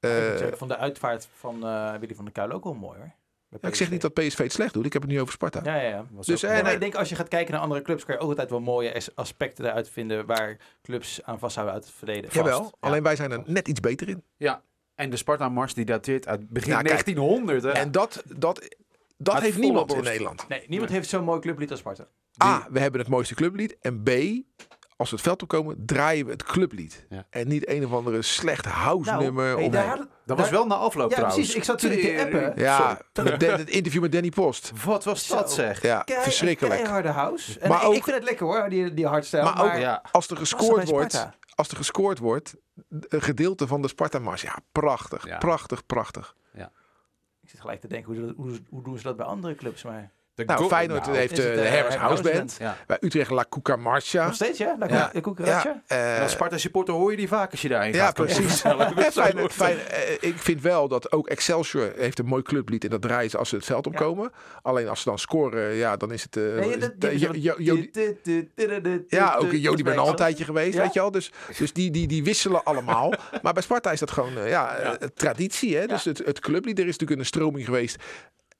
[0.00, 0.10] Eh,
[0.52, 3.12] van de uitvaart van eh Willy van der Kuil ook wel mooi, hoor.
[3.60, 4.86] Ja, ik zeg niet dat PSV het slecht doet.
[4.86, 5.60] Ik heb het nu over Sparta.
[5.64, 6.04] Ja, ja, ja.
[6.10, 8.28] Dus, ook eh, ik denk als je gaat kijken naar andere clubs, kan je ook
[8.28, 12.24] altijd wel mooie as- aspecten eruit vinden waar clubs aan vasthouden uit het verleden.
[12.30, 12.34] Vast.
[12.36, 12.70] Jawel, Ja.
[12.80, 14.22] alleen wij zijn er net iets beter in.
[14.36, 14.62] Ja,
[14.94, 16.88] en de Sparta-mars die dateert uit begin Ja, kijk.
[16.88, 17.62] 1900.
[17.62, 17.70] Hè?
[17.70, 18.76] En dat, dat,
[19.16, 20.02] dat Uit heeft niemand in.
[20.02, 20.48] Nederland.
[20.48, 22.06] Nee, niemand heeft zo'n mooi clublied als Sparta.
[22.44, 23.76] A, we hebben het mooiste clublied.
[23.80, 24.08] En B,
[24.96, 27.06] als we het veld opkomen, draaien we het clublied.
[27.08, 27.26] Ja.
[27.30, 29.44] En niet een of andere slecht house nummer.
[29.44, 31.34] Nou, hey, of- daar hadden- dat was wel na afloop Ja, trouwens.
[31.40, 31.54] precies.
[31.56, 32.52] Ik zat toen te appen.
[32.62, 34.72] ja, met het interview met Danny Post.
[34.84, 35.54] Wat was dat Zo.
[35.54, 35.82] zeg?
[35.82, 36.80] Ja, Kei- verschrikkelijk.
[36.80, 37.58] Keiharde house.
[37.60, 39.42] En Maar ik, ook- ik vind het lekker hoor, die, die hardstyle.
[39.42, 40.02] Maar ook Ja.
[40.12, 42.54] als er gescoord wordt, als er gescoord wordt,
[42.88, 44.42] een gedeelte van de Sparta-mars.
[44.42, 45.38] Ja, prachtig, Ja.
[45.38, 46.34] prachtig, prachtig.
[47.42, 49.82] Ik zit gelijk te denken, hoe, hoe, hoe doen ze dat bij andere clubs?
[49.82, 52.56] Maar De Nou, Feyenoord nou, heeft eh, de eh, Band.
[52.58, 52.76] Ja.
[52.86, 54.24] Bij Utrecht La Cucaramarcha.
[54.24, 54.76] nog steeds, ja?
[54.88, 55.10] Ja.
[55.12, 55.82] De Cucaracha?
[55.86, 58.14] Ja, eh, Als Sparta-supporter hoor je die vaak als je daarheen Ja, gaat.
[58.14, 58.62] precies.
[58.62, 58.90] eh,
[60.20, 63.48] ik vind wel dat ook Excelsior heeft een mooi clublied en dat draaien ze als
[63.48, 64.30] ze het veld opkomen.
[64.62, 66.36] Alleen als ze dan scoren, ja, dan is het...
[66.36, 66.64] eh, eh,
[69.08, 71.10] ja, ook Jody ben al een tijdje geweest, weet je al.
[71.10, 73.12] Dus, dus die, die, die wisselen allemaal.
[73.42, 75.76] maar bij Sparta is dat gewoon eh, ja, eh, traditie.
[75.76, 75.86] Hè?
[75.86, 77.96] Dus het, het clublied, er is natuurlijk een stroming geweest...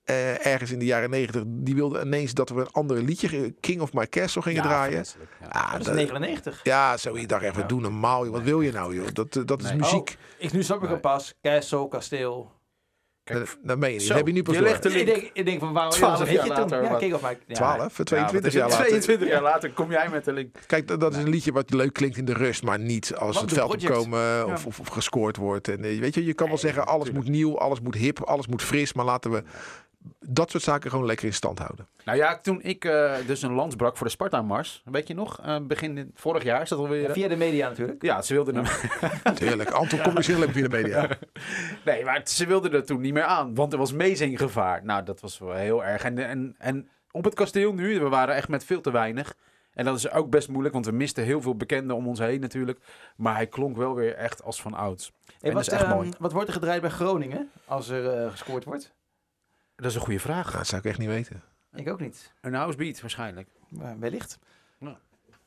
[0.05, 3.51] eh, ergens in de jaren negentig, die wilde ineens dat we een ander liedje, eh,
[3.61, 5.05] King of My Castle, gingen Ja, draaien.
[5.41, 5.47] ja.
[5.49, 6.61] Ah, Dat is dat- 99.
[6.63, 8.25] ja, zo je dacht even, doe normaal.
[8.25, 8.33] joh.
[8.33, 9.07] Wat wil je nou, joh?
[9.13, 9.95] Dat, eh, dat is muziek.
[10.19, 10.93] Oh, ik, nu snap ik Nee.
[10.93, 11.35] hem pas.
[11.43, 12.61] Castle, kasteel.
[13.25, 14.07] Dat, dat meen je niet.
[14.07, 14.69] Zo, heb je nu pas je door.
[14.69, 16.99] legt de Ik denk, ik denk van waarom 12 ja, jaar later, Ja, wat?
[16.99, 17.39] King of My...
[17.47, 18.79] Ja, 12, Ja, 22 wat jaar later.
[18.79, 18.87] het?
[18.89, 20.57] 22 jaar later kom jij met de link.
[20.67, 23.41] Kijk, dat, dat is een liedje wat leuk klinkt in de rust, maar niet als
[23.41, 23.97] het een veld project.
[23.97, 24.67] opkomen of, Ja.
[24.67, 25.69] of, of gescoord wordt.
[25.69, 28.63] En, weet je, je kan wel zeggen, alles moet nieuw, alles moet hip, alles moet
[28.63, 29.43] fris, maar laten we
[30.19, 31.89] dat soort zaken gewoon lekker in stand houden.
[32.05, 35.41] Nou ja, toen ik eh, dus een lans brak voor de Sparta-mars, weet je nog?
[35.41, 37.11] Eh, begin vorig jaar is dat alweer.
[37.11, 38.03] Via de media natuurlijk.
[38.03, 38.65] Ja, ze wilden hem.
[39.39, 39.71] Heerlijk.
[39.71, 41.09] Anton communiceert alleen via de media.
[41.85, 44.85] Nee, maar ze wilden er toen niet meer aan, want er was meezinggevaar.
[44.85, 46.05] Nou, dat was wel heel erg.
[46.05, 49.35] En, en, en op het kasteel nu, we waren echt met veel te weinig.
[49.73, 52.41] En dat is ook best moeilijk, want we misten heel veel bekenden om ons heen
[52.41, 52.79] natuurlijk.
[53.17, 55.13] Maar hij klonk wel weer echt als van ouds.
[55.25, 56.11] Hey, En dat wat, is echt ehm, mooi.
[56.19, 58.93] wat wordt er gedraaid bij Groningen als er eh, gescoord wordt?
[59.83, 60.45] Dat is een goede vraag.
[60.47, 61.43] Nou, dat zou ik echt niet weten.
[61.75, 62.33] Ik ook niet.
[62.41, 63.49] Een housebeat waarschijnlijk.
[63.69, 64.39] Maar wellicht.
[64.79, 64.99] Ja.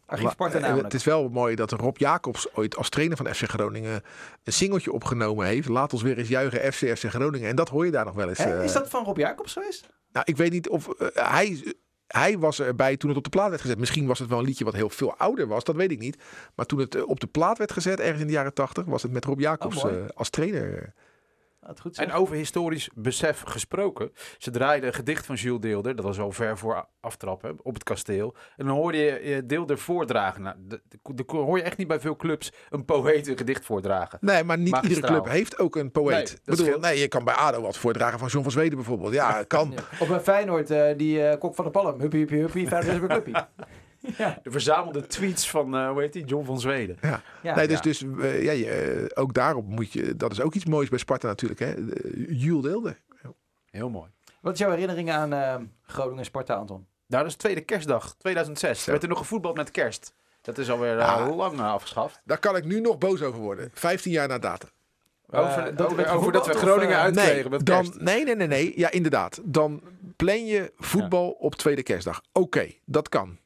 [0.06, 0.86] Archief Sparta Eh, namelijk.
[0.86, 4.04] Het is wel mooi dat Rob Jacobs ooit als trainer van FC Groningen
[4.44, 5.68] een singeltje opgenomen heeft.
[5.68, 7.50] Laat ons weer eens juichen FC FC Groningen.
[7.50, 8.38] En dat hoor je daar nog wel eens.
[8.38, 8.64] Hè, eh.
[8.64, 9.90] is dat van Rob Jacobs geweest?
[10.12, 11.76] Nou, ik weet niet of eh, hij.
[12.08, 13.78] Hij was erbij toen het op de plaat werd gezet.
[13.78, 16.18] Misschien was het wel een liedje wat heel veel ouder was, dat weet ik niet.
[16.56, 19.12] Maar toen het op de plaat werd gezet, ergens in de jaren tachtig, was het
[19.12, 20.94] met Rob Jacobs Oh, eh, als trainer.
[21.68, 24.12] Dat goed En over historisch besef gesproken.
[24.38, 25.96] Ze draaiden een gedicht van Jules Deelder.
[25.96, 28.36] Dat was al ver voor aftrappen op het kasteel.
[28.58, 30.42] En dan hoorde je eh, Deelder voordragen.
[30.42, 33.66] Nou, de- de- de- hoor je echt niet bij veel clubs een poëet een gedicht
[33.66, 34.18] voordragen.
[34.22, 36.28] Nee, maar niet iedere club heeft ook een poëet.
[36.28, 36.82] Nee, bedoel, scheelt.
[36.82, 39.14] nee, je kan bij ADO wat voordragen van John van Zweden bijvoorbeeld.
[39.14, 39.72] Ja, kan.
[39.76, 39.82] Ja.
[40.00, 42.00] Op een Feyenoord, eh, die eh, kok van de Palm.
[42.00, 43.36] Huppie, huppie, huppie, Feyenoord is een clubpie.
[44.18, 44.40] ja.
[44.44, 46.98] De verzamelde tweets van, eh hoe heet die, John van Zweden.
[47.02, 47.22] Ja.
[47.42, 47.56] Ja.
[47.56, 47.82] nee, dus, ja.
[47.82, 50.16] dus eh, ja, je, eh, ook daarop moet je.
[50.16, 51.60] Dat is ook iets moois bij Sparta natuurlijk.
[51.60, 51.74] Hè?
[52.30, 52.98] Jules Deelde.
[53.72, 54.10] Heel mooi.
[54.42, 56.86] Wat is jouw herinnering aan eh, Groningen en Sparta, Anton?
[57.08, 58.78] Nou, dat is tweede kerstdag, 2006.
[58.78, 58.84] Zo.
[58.86, 60.14] Er werd er nog gevoetbald met kerst.
[60.42, 61.30] Dat is alweer Ja.
[61.30, 62.22] lang afgeschaft.
[62.24, 63.70] Daar kan ik nu nog boos over worden.
[63.74, 64.70] 15 jaar na datum.
[65.30, 68.00] Over, dat er over, over dat we Groningen uitkregen Nee, met dan, kerst.
[68.00, 68.80] nee, nee, nee, nee.
[68.80, 69.42] Ja, inderdaad.
[69.44, 69.82] Dan
[70.16, 72.22] Plan je voetbal op tweede kerstdag.
[72.32, 73.38] Oké, dat kan.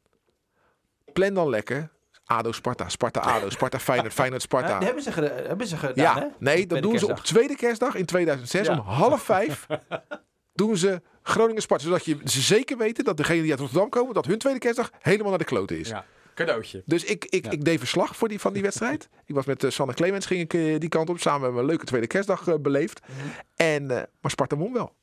[1.14, 1.90] Plan dan lekker.
[2.26, 4.86] ADO Sparta, Sparta ADO, Sparta Feyenoord, Feyenoord Ja, Sparta.
[4.86, 6.22] hebben ze, geda- hebben ze gedaan, hè?
[6.24, 8.74] Ja, nee, dat doen ze op tweede kerstdag in 2006 Ja.
[8.74, 9.68] om half vijf.
[10.54, 11.84] doen ze Groningen Sparta.
[11.84, 14.92] Zodat je ze zeker weten dat degenen die uit Rotterdam komen, dat hun tweede kerstdag
[15.02, 15.90] helemaal naar de kloten is.
[15.90, 16.84] Ja, cadeautje.
[16.86, 17.52] Dus ik, ik, Ja.
[17.52, 19.10] ik deed verslag voor die, van die wedstrijd.
[19.26, 21.20] ik was met uh, Sanne Clemens, ging ik eh, die kant op.
[21.20, 23.00] Samen met mijn leuke tweede kerstdag eh, beleefd.
[23.08, 23.28] Mhm.
[23.56, 24.96] En, eh, maar Sparta won wel.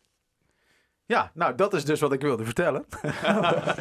[1.07, 2.85] Ja, nou dat is dus wat ik wilde vertellen.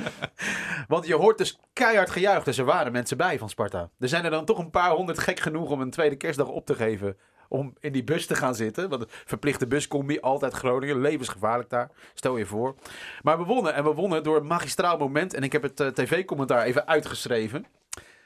[0.88, 2.45] Want je hoort dus keihard gejuicht.
[2.45, 3.89] Dus er waren mensen bij van Sparta.
[3.99, 6.65] Er zijn er dan toch een paar honderd gek genoeg om een tweede kerstdag op
[6.65, 7.17] te geven.
[7.49, 8.89] Om in die bus te gaan zitten.
[8.89, 11.01] Want verplichte buscombi, altijd Groningen.
[11.01, 11.91] Levensgevaarlijk daar.
[12.13, 12.75] Stel je voor.
[13.21, 13.73] Maar we wonnen.
[13.73, 15.33] En we wonnen door een magistraal moment.
[15.33, 17.65] En ik heb het eh, tv-commentaar even uitgeschreven.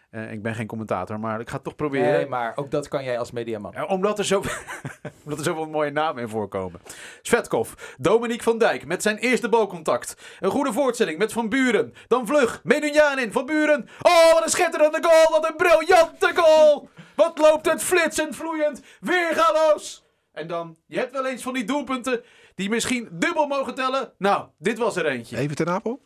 [0.09, 2.11] Eh, ik ben geen commentator, maar ik ga het toch proberen.
[2.11, 3.89] Nee, maar ook dat kan jij als mediaman.
[3.89, 4.43] Omdat, er zo,
[5.23, 6.81] omdat er zoveel mooie namen in voorkomen.
[7.21, 10.37] Svetkov, Dominique van Dijk met zijn eerste balcontact.
[10.39, 11.93] Een goede voortzetting met Van Buren.
[12.07, 13.89] Dan vlug, Menunjanin, Van Buren.
[14.01, 16.89] Oh, wat een schitterende goal, wat een briljante goal.
[17.15, 20.05] Wat loopt het flitsend, vloeiend, weergaloos.
[20.31, 22.23] En dan, je hebt wel eens van die doelpunten
[22.55, 24.13] die misschien dubbel mogen tellen.
[24.17, 25.37] Nou, dit was er eentje.
[25.37, 26.03] Even ten Apel?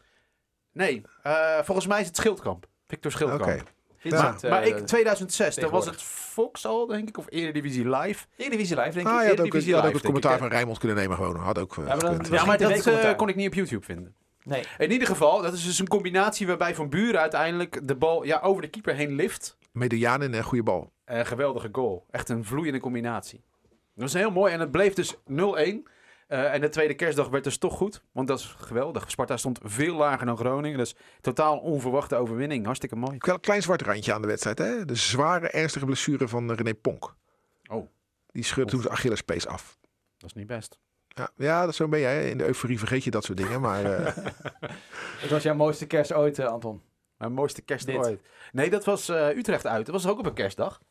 [0.71, 2.65] Nee, eh, volgens mij is het Schildkamp.
[2.85, 3.25] Victor Oké.
[3.25, 3.71] Schildkamp.
[4.03, 4.33] Ja.
[4.33, 5.91] het, eh, Maar ik, 2006, dat was tegenwoordig.
[5.91, 8.25] het Fox al, denk ik, of Eredivisie Live.
[8.35, 9.13] Eredivisie Live, denk ik.
[9.13, 10.97] Ah, je had ook, Eredivisie je had ook Live, het commentaar ik, van Rijmond kunnen
[10.97, 11.35] nemen gewoon.
[11.35, 12.27] Had ook eh, maar dan- gekund.
[12.27, 14.15] was Ja, maar dat eh, kon ik niet op YouTube vinden.
[14.43, 14.63] Nee.
[14.77, 18.39] In ieder geval, dat is dus een combinatie waarbij Van Buren uiteindelijk de bal ja,
[18.39, 19.57] over de keeper heen lift.
[19.71, 20.91] Medianen en goede bal.
[21.05, 22.05] Een geweldige goal.
[22.11, 23.41] Echt een vloeiende combinatie.
[23.95, 25.87] Dat was heel mooi en het bleef dus 0-1.
[26.34, 28.04] Eh, en de tweede kerstdag werd dus toch goed.
[28.12, 29.12] Want dat is geweldig.
[29.12, 30.78] Sparta stond veel lager dan Groningen.
[30.78, 32.65] Dus totaal onverwachte overwinning.
[32.65, 33.17] Hartstikke mooi.
[33.19, 34.58] Een klein zwart randje aan de wedstrijd.
[34.58, 34.86] Hè?
[34.86, 37.15] De zware, ernstige blessure van René Ponk.
[37.69, 37.88] Oh.
[38.32, 39.78] Die scheurde toen zijn Achillespees af.
[40.17, 40.80] Dat is niet best.
[41.08, 42.30] Ja, ja dat zo ben jij.
[42.30, 43.62] In de euforie vergeet je dat soort dingen.
[43.62, 44.15] Maar eh,
[45.24, 46.82] Het was jouw mooiste kerst ooit, eh, Anton.
[47.17, 47.96] Mijn mooiste kerst Dit.
[47.96, 48.22] ooit.
[48.52, 49.86] Nee, dat was eh, Utrecht uit.
[49.86, 50.82] Dat was ook op een kerstdag.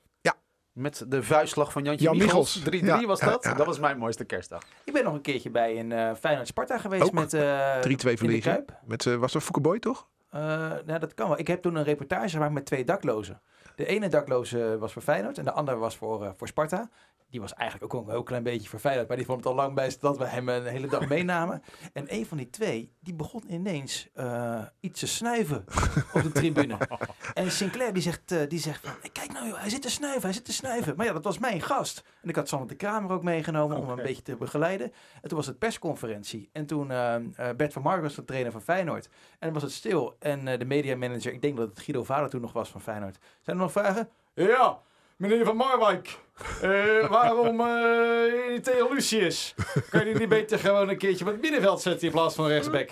[0.73, 2.61] Met de vuistslag van Jantje Jan Michels.
[2.61, 3.01] 3-3 Michels.
[3.01, 3.45] Ja, was dat.
[3.45, 3.55] ja.
[3.55, 4.63] Dat was mijn mooiste kerstdag.
[4.85, 7.13] Ik ben nog een keertje bij een eh Feyenoord Sparta geweest Ook.
[7.13, 7.35] met...
[7.35, 8.65] eh 3-2 in de verliezen.
[8.85, 10.09] Met, eh, was dat Foukeboy toch?
[10.31, 10.41] Eh,
[10.87, 11.39] nou, dat kan wel.
[11.39, 13.41] Ik heb toen een reportage gemaakt met twee daklozen.
[13.77, 16.89] De ene dakloze was voor Feyenoord en de andere was voor, eh, voor Sparta.
[17.33, 19.55] Die was eigenlijk ook een heel klein beetje voor Feyenoord, maar die vond het al
[19.55, 21.63] lang best dat we hem een hele dag meenamen.
[21.93, 25.65] En een van die twee, die begon ineens eh, iets te snuiven
[26.13, 26.77] op de tribune.
[27.35, 30.23] En Sinclair die zegt, eh, die zegt van, kijk nou joh, hij zit te snuiven,
[30.23, 30.97] hij zit te snuiven.
[30.97, 32.05] Maar ja, dat was mijn gast.
[32.23, 34.93] En ik had Sander de Kramer ook meegenomen om hem een beetje te begeleiden.
[35.23, 36.49] En toen was het persconferentie.
[36.53, 37.17] En toen eh,
[37.57, 39.07] Bert van Mark was de trainer van Feyenoord.
[39.07, 40.17] En dan was het stil.
[40.19, 43.19] En eh, de mediamanager, ik denk dat het Guido Vader toen nog was van Feyenoord.
[43.41, 44.09] Zijn er nog vragen?
[44.35, 44.81] Ja,
[45.17, 46.19] meneer Van Marwijk.
[46.63, 49.55] eh, waarom uh, Theo Lucius?
[49.91, 52.91] Kan je niet beter gewoon een keertje op het middenveld zetten in plaats van rechtsback?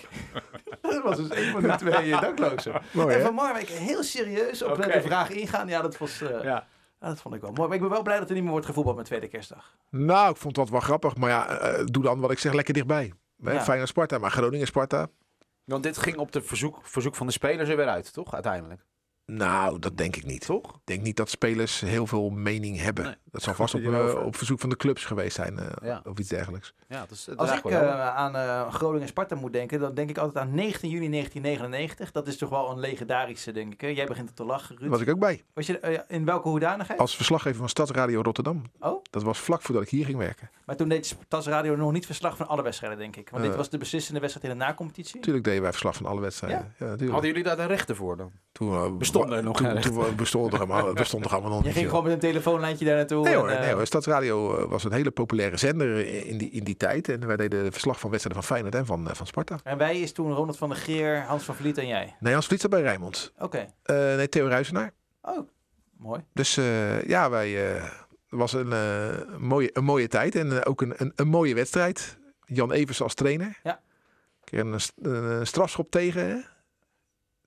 [0.81, 2.81] dat was dus een van de twee uh, daklozen.
[2.91, 3.21] Mooi en?
[3.21, 5.67] Van Marwijk heel serieus op de vraag ingaan.
[5.67, 6.21] Ja, dat was...
[6.21, 6.67] eh, Ja.
[6.99, 7.67] ja, dat vond ik wel mooi.
[7.67, 9.75] Maar ik ben wel blij dat er niet meer wordt gevoetbald met tweede kerstdag.
[9.89, 11.15] Nou, ik vond dat wel grappig.
[11.15, 13.13] Maar ja, eh, doe dan wat ik zeg lekker dichtbij.
[13.43, 13.51] Hè?
[13.51, 13.61] Ja.
[13.61, 15.07] Feyenoord Sparta, maar Groningen Sparta.
[15.63, 18.33] Want dit ging op de verzoek, verzoek van de spelers er weer uit, toch?
[18.33, 18.81] Uiteindelijk.
[19.33, 20.45] Nou, dat denk ik niet.
[20.45, 20.69] Toch?
[20.69, 23.03] Ik denk niet dat spelers heel veel mening hebben.
[23.03, 23.15] Nee.
[23.31, 25.59] Dat zal vast op, eh, op verzoek van de clubs geweest zijn.
[25.59, 26.01] eh, Ja.
[26.09, 26.73] Of iets dergelijks.
[26.87, 30.09] Ja, dat is, dat Als ik eh, aan eh, Groningen Sparta moet denken, dan denk
[30.09, 32.11] ik altijd aan 19 juni 1999.
[32.11, 33.81] Dat is toch wel een legendarische, denk ik.
[33.81, 33.87] Hè?
[33.87, 34.89] Jij begint te lachen, Ruud.
[34.89, 35.43] was ik ook bij.
[35.53, 36.99] Was je, eh, in welke hoedanigheid?
[36.99, 38.61] Als verslaggever van Stadsradio Rotterdam.
[38.79, 40.49] Oh, Dat was vlak voordat ik hier ging werken.
[40.65, 43.29] maar toen deed Stas Radio nog niet verslag van alle wedstrijden, denk ik.
[43.29, 43.57] Want dit Eh.
[43.57, 45.15] was de beslissende wedstrijd in de nacompetitie.
[45.15, 46.73] Natuurlijk deden wij verslag van alle wedstrijden.
[46.79, 46.87] Ja.
[46.87, 48.31] Hadden jullie daar de rechten voor dan?
[48.51, 51.65] Toen, eh, Bestonden er nog toen, toen, bestond er allemaal, bestond er allemaal nog Je
[51.65, 51.97] niet ging veel.
[51.97, 53.20] gewoon met een telefoonlijntje daar naartoe.
[53.23, 53.85] Nee en, hoor, eh, nee hoor.
[53.85, 57.09] Stadsradio eh, was een hele populaire zender in die, in die tijd.
[57.09, 59.59] En wij deden verslag van wedstrijden van Feyenoord en van, eh, van Sparta.
[59.63, 62.15] En wij is toen Ronald van der Geer, Hans van Vliet en jij.
[62.19, 63.33] Nee, Hans Vliet zat bij Rijnmond.
[63.39, 63.65] Oké.
[63.83, 64.91] Eh, nee, Theo Ruizenaar.
[65.21, 65.47] Oh,
[65.97, 66.21] mooi.
[66.33, 67.75] Dus eh, ja, wij...
[67.75, 71.27] eh, het was een, eh, mooie, een mooie tijd en eh, ook een, een, een
[71.27, 72.17] mooie wedstrijd.
[72.45, 73.59] Jan Evers als trainer.
[73.63, 73.81] Ja.
[74.43, 76.27] Ik kreeg een, een strafschop tegen.
[76.29, 76.35] hè.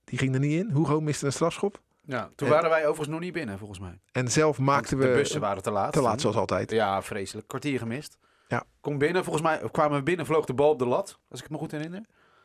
[0.05, 0.71] Die ging er niet in.
[0.75, 1.81] Hugo miste een strafschop.
[2.07, 3.99] Ja, toen En- waren wij overigens nog niet binnen, volgens mij.
[4.13, 5.15] En zelf maakten Want we...
[5.15, 5.93] De bussen waren te laat.
[5.93, 6.71] te laat, zoals altijd.
[6.71, 7.49] Ja, vreselijk.
[7.49, 8.19] Kwartier gemist.
[8.49, 8.65] Ja.
[8.81, 11.19] Kom binnen, volgens mij kwamen we binnen, vloog de bal op de lat.
[11.31, 12.01] Als ik het me goed herinner.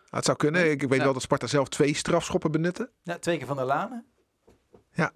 [0.06, 0.72] Ah, Het zou kunnen.
[0.72, 1.04] Ik, weet Ja.
[1.04, 2.90] wel dat Sparta zelf twee strafschoppen benutte.
[3.04, 4.06] Ja, twee keer van der Lanen.
[4.94, 5.12] En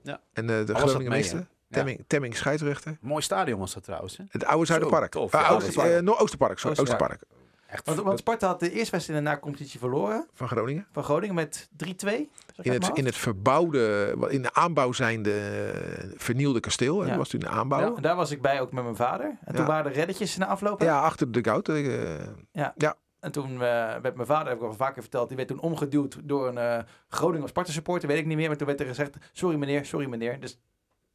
[0.49, 1.35] eh, de Groningen mee, miste.
[1.35, 1.41] hè?
[1.41, 1.47] Ja.
[1.69, 2.97] Temming, Temming scheidsrechter.
[3.01, 4.17] Mooi stadion was dat trouwens.
[4.17, 4.23] Hè?
[4.29, 5.11] Het oude Zuiderpark.
[5.11, 5.33] tof.
[5.33, 5.91] Ah, Ja, Oosterpark.
[5.91, 6.59] eh, no, Oosterpark.
[6.59, 7.11] Sorry, Oosterpark.
[7.11, 7.41] Oosterpark.
[7.67, 7.85] Echt.
[7.85, 10.87] Want, want Sparta had de eerste wedstrijd in de na-competitie verloren Van Groningen.
[10.91, 12.29] van Groningen met 3-2.
[12.61, 16.95] In het, in het verbouwde, in de aanbouw zijnde eh, vernielde kasteel.
[16.99, 17.03] hè.
[17.03, 17.09] Ja.
[17.09, 17.79] Dat was toen de aanbouw.
[17.79, 19.37] Ja, en daar was ik bij ook met mijn vader.
[19.45, 20.81] En toen waren er reddetjes na afloop.
[20.81, 21.69] Ja, achter de dugout.
[21.69, 22.13] eh,
[22.51, 22.73] Ja.
[22.77, 22.95] ja.
[23.19, 23.57] En toen eh,
[24.01, 26.77] werd mijn vader, heb ik al vaker verteld, die werd toen omgeduwd door een eh
[27.07, 28.47] Groningen of Sparta supporter, weet ik niet meer.
[28.47, 30.39] Maar toen werd er gezegd, sorry meneer, sorry meneer.
[30.39, 30.59] Dus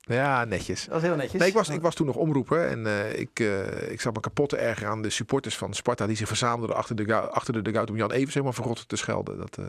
[0.00, 0.84] Ja, netjes.
[0.84, 1.40] dat was heel netjes.
[1.40, 4.20] Nee, ik, was, ik was toen nog omroeper en eh, ik, eh, ik zat me
[4.20, 7.62] kapot te ergeren aan de supporters van Sparta die zich verzamelden achter de, achter de
[7.62, 9.38] dugout om Jan Evers helemaal verrot te schelden.
[9.38, 9.64] Dat, eh,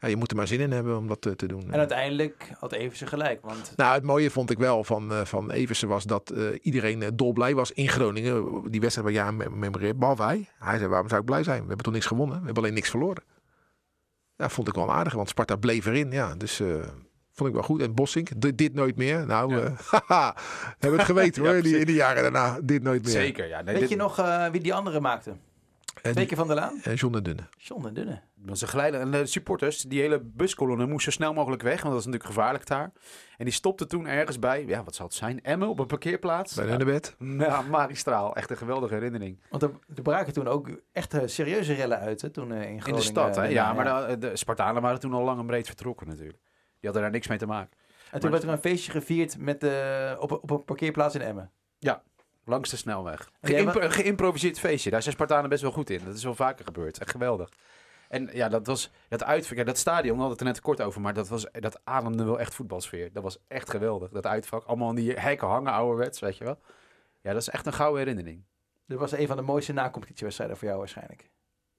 [0.00, 1.72] ja, je moet er maar zin in hebben om dat eh, te doen.
[1.72, 5.50] En uiteindelijk had Eversen gelijk, want Nou, het mooie vond ik wel van, eh, van
[5.50, 8.62] Eversen was dat eh, iedereen eh, dolblij was in Groningen.
[8.70, 10.48] Die wedstrijd waar jij me- memoreert, behalve hij.
[10.58, 11.60] Hij zei, waarom zou ik blij zijn?
[11.60, 12.38] We hebben toch niks gewonnen?
[12.38, 13.22] We hebben alleen niks verloren.
[14.36, 16.10] Ja, vond ik wel aardig, want Sparta bleef erin.
[16.10, 16.66] Ja, dus eh,
[17.32, 17.82] vond ik wel goed.
[17.82, 19.26] En Bossink, dit, dit nooit meer.
[19.26, 19.62] Nou, Ja.
[19.62, 20.34] eh, haha,
[20.68, 21.80] hebben we het geweten Ja, hoor, die, precies.
[21.80, 22.58] in de jaren daarna.
[22.62, 23.10] Dit nooit meer.
[23.12, 23.56] Zeker, ja.
[23.60, 25.36] Nee, weet dit- je nog eh, wie die andere maakte?
[26.14, 26.80] Keer van der Laan?
[26.82, 27.42] En John de Dunne.
[27.56, 28.20] John en Dunne.
[28.34, 29.00] Want ze glijden.
[29.00, 31.80] En de supporters, die hele buskolonne moest zo snel mogelijk weg.
[31.82, 32.92] Want dat is natuurlijk gevaarlijk daar.
[33.36, 35.42] En die stopte toen ergens bij, ja, wat zal het zijn?
[35.42, 36.54] Emmen op een parkeerplaats.
[36.54, 37.16] Bij ja, Hunnebed.
[37.48, 38.34] ja, magistraal.
[38.36, 39.40] Echt een geweldige herinnering.
[39.50, 42.62] Want er, er braken toen ook echt eh, serieuze rellen uit, hè, toen eh, in
[42.62, 42.86] Groningen.
[42.88, 43.42] In de stad, hè?
[43.42, 46.38] eh, Ja, maar De, de Spartanen waren toen al lang en breed vertrokken natuurlijk.
[46.42, 47.70] Die hadden daar niks mee te maken.
[48.10, 51.20] En toen maar- werd er een feestje gevierd met, eh, op, op een parkeerplaats in
[51.20, 51.50] Emmen.
[52.48, 53.30] Langs de snelweg.
[53.42, 54.90] Geïmpro- geïmproviseerd feestje.
[54.90, 56.04] Daar zijn Spartanen best wel goed in.
[56.04, 56.98] Dat is wel vaker gebeurd.
[56.98, 57.48] Echt geweldig.
[58.08, 59.56] En ja, dat was dat uitvak.
[59.56, 62.24] Ja, dat stadion, we hadden het er net kort over, maar dat, was, dat ademde
[62.24, 63.12] wel echt voetbalsfeer.
[63.12, 64.10] Dat was echt geweldig.
[64.10, 64.64] Dat uitvak.
[64.64, 66.58] Allemaal in die hekken hangen, ouderwets, weet je wel.
[67.20, 68.44] Ja, dat is echt een gouden herinnering.
[68.86, 71.30] Dat was een van de mooiste na-competitiewedstrijden voor jou waarschijnlijk.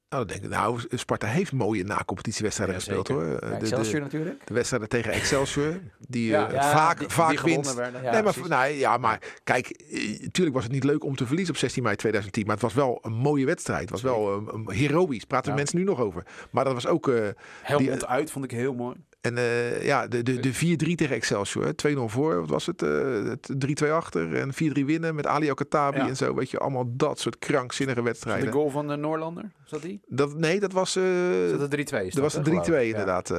[0.10, 3.24] Nou, denk ik, nou, Sparta heeft mooie na-competitiewedstrijden Ja, gespeeld hoor.
[3.24, 4.48] Eh, de, Excelsior de, natuurlijk.
[4.48, 7.74] de wedstrijden tegen Excelsior, die Ja, eh, ja, vaak, Die- vaak die winst.
[7.74, 8.02] werden.
[8.04, 9.84] Nee, maar, nou, ja, maar kijk,
[10.22, 12.44] natuurlijk was het niet leuk om te verliezen op 16 mei 2010.
[12.46, 13.82] Maar het was wel een mooie wedstrijd.
[13.82, 15.24] Het was wel um, heroïs.
[15.24, 16.24] Praten mensen nu nog over.
[16.52, 17.08] Maar dat was ook...
[17.08, 17.28] eh,
[17.62, 18.96] Helmond Die- uit vond ik heel mooi.
[19.22, 21.66] En eh, ja, de, de, de 4-3 tegen Excelsior.
[21.66, 21.72] hè.
[21.96, 22.82] 2-0 voor, wat was het?
[22.82, 23.50] eh, het
[23.86, 26.08] 3-2 achter en 4-3 winnen met Ali Al-Khattabi Ja.
[26.08, 26.34] en zo.
[26.36, 28.52] Weet je, allemaal dat soort krankzinnige De wedstrijden.
[28.54, 30.02] goal van de Noorlander, dat die?
[30.08, 30.96] Dat, nee, dat was...
[30.96, 32.06] eh Is dat de 3-2?
[32.06, 32.74] is dat was de 3-2 geloof ik?
[32.74, 32.80] Ja.
[32.80, 33.30] inderdaad.
[33.30, 33.38] eh.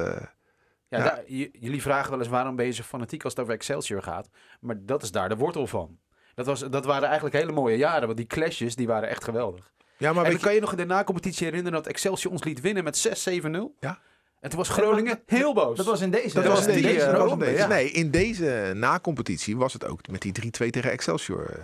[0.87, 1.03] Ja, Ja.
[1.03, 1.23] daar-
[1.59, 4.29] jullie vragen wel eens waarom ben je zo fanatiek als het over Excelsior gaat.
[4.59, 5.97] Maar dat is daar de wortel van.
[6.35, 9.71] Dat, was, dat waren eigenlijk hele mooie jaren, want die clashes die waren echt geweldig.
[9.97, 12.43] Ja, maar en weet je, kan je nog in de na-competitie herinneren dat Excelsior ons
[12.43, 13.75] liet winnen met 6-7-0?
[13.79, 13.99] Ja.
[14.41, 15.77] En toen was Groningen heel boos.
[15.77, 16.33] Dat was in deze.
[16.33, 17.67] dat dat was in die, deze, eh, ronde, ja.
[17.67, 21.45] Nee, in deze na-competitie was het ook met die 3-2 tegen Excelsior.
[21.49, 21.63] eh.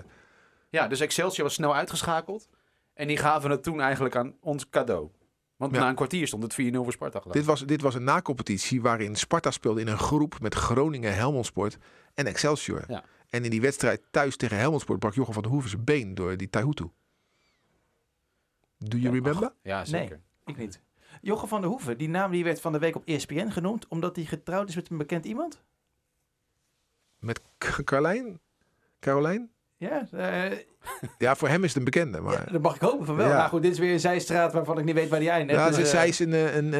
[0.69, 2.49] Ja, dus Excelsior was snel uitgeschakeld.
[2.93, 5.09] En die gaven het toen eigenlijk aan ons cadeau.
[5.55, 5.79] Want Ja.
[5.79, 7.21] na een kwartier stond het 4-0 voor Sparta.
[7.31, 11.45] Dit was, dit was een na-competitie waarin Sparta speelde in een groep met Groningen, Helmond
[11.45, 11.77] Sport
[12.13, 12.83] en Excelsior.
[12.87, 13.03] Ja.
[13.29, 16.15] En in die wedstrijd thuis tegen Helmond Sport brak Jochem van der Hoeven zijn been
[16.15, 16.83] door die Taihutu.
[18.77, 19.53] Do you Ja, remember?
[19.61, 20.19] Ja, zeker.
[20.45, 20.81] Ik niet.
[21.21, 24.15] Jochem van der Hoeven, die naam die werd van de week op ESPN genoemd, omdat
[24.15, 25.61] hij getrouwd is met een bekend iemand.
[27.19, 27.41] Met
[27.83, 28.39] Carlijn?
[28.99, 29.51] Carolijn?
[29.77, 30.57] Ja, eh,
[31.17, 32.19] Ja, voor hem is het een bekende.
[32.21, 32.33] Maar...
[32.45, 33.27] ja, dat mag ik hopen van wel.
[33.27, 33.37] Ja.
[33.37, 35.59] Nou goed, dit is weer een zijstraat waarvan ik niet weet waar die eindigt.
[35.59, 36.73] Ja, Dus, zij- eh, zij is een, eh, een,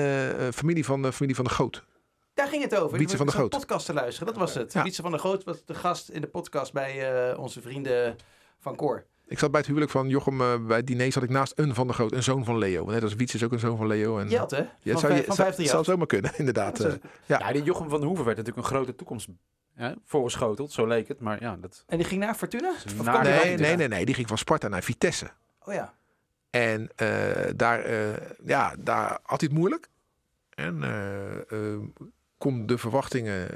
[0.44, 1.86] een familie, van, eh, familie van de Goot.
[2.34, 2.98] Daar ging het over.
[2.98, 3.50] Wietse van zat Goot.
[3.50, 4.74] podcast te luisteren, dat was het.
[4.74, 4.84] Ja.
[4.84, 8.16] Wietse van der Goot was de gast in de podcast bij onze vrienden
[8.60, 9.06] van Cor.
[9.28, 11.74] Ik zat bij het huwelijk van Jochem, eh, bij het diner zat ik naast een
[11.74, 12.86] van de Goot, een zoon van Leo.
[12.86, 14.20] Net als Wiets is ook een zoon van Leo.
[14.20, 14.58] En, Jelt, hè?
[14.58, 15.70] Ja, van, het zou, je, van zou, 538.
[15.70, 16.78] zou zomaar kunnen, inderdaad.
[16.78, 17.40] Ja, eh.
[17.48, 19.28] Ja, die Jochem van der Hoeven werd natuurlijk een grote toekomst
[19.74, 20.72] hè, voorgeschoteld.
[20.72, 21.20] Zo leek het.
[21.20, 22.74] Maar ja, dat En die ging naar Fortuna?
[23.04, 25.28] naar- nee, nee, nee, nee, die ging van Sparta naar Vitesse.
[25.64, 25.94] Oh ja.
[26.50, 27.08] En eh,
[27.56, 27.98] daar, eh,
[28.46, 29.90] ja, daar had hij het moeilijk.
[30.50, 30.84] En
[32.38, 33.48] kon de verwachtingen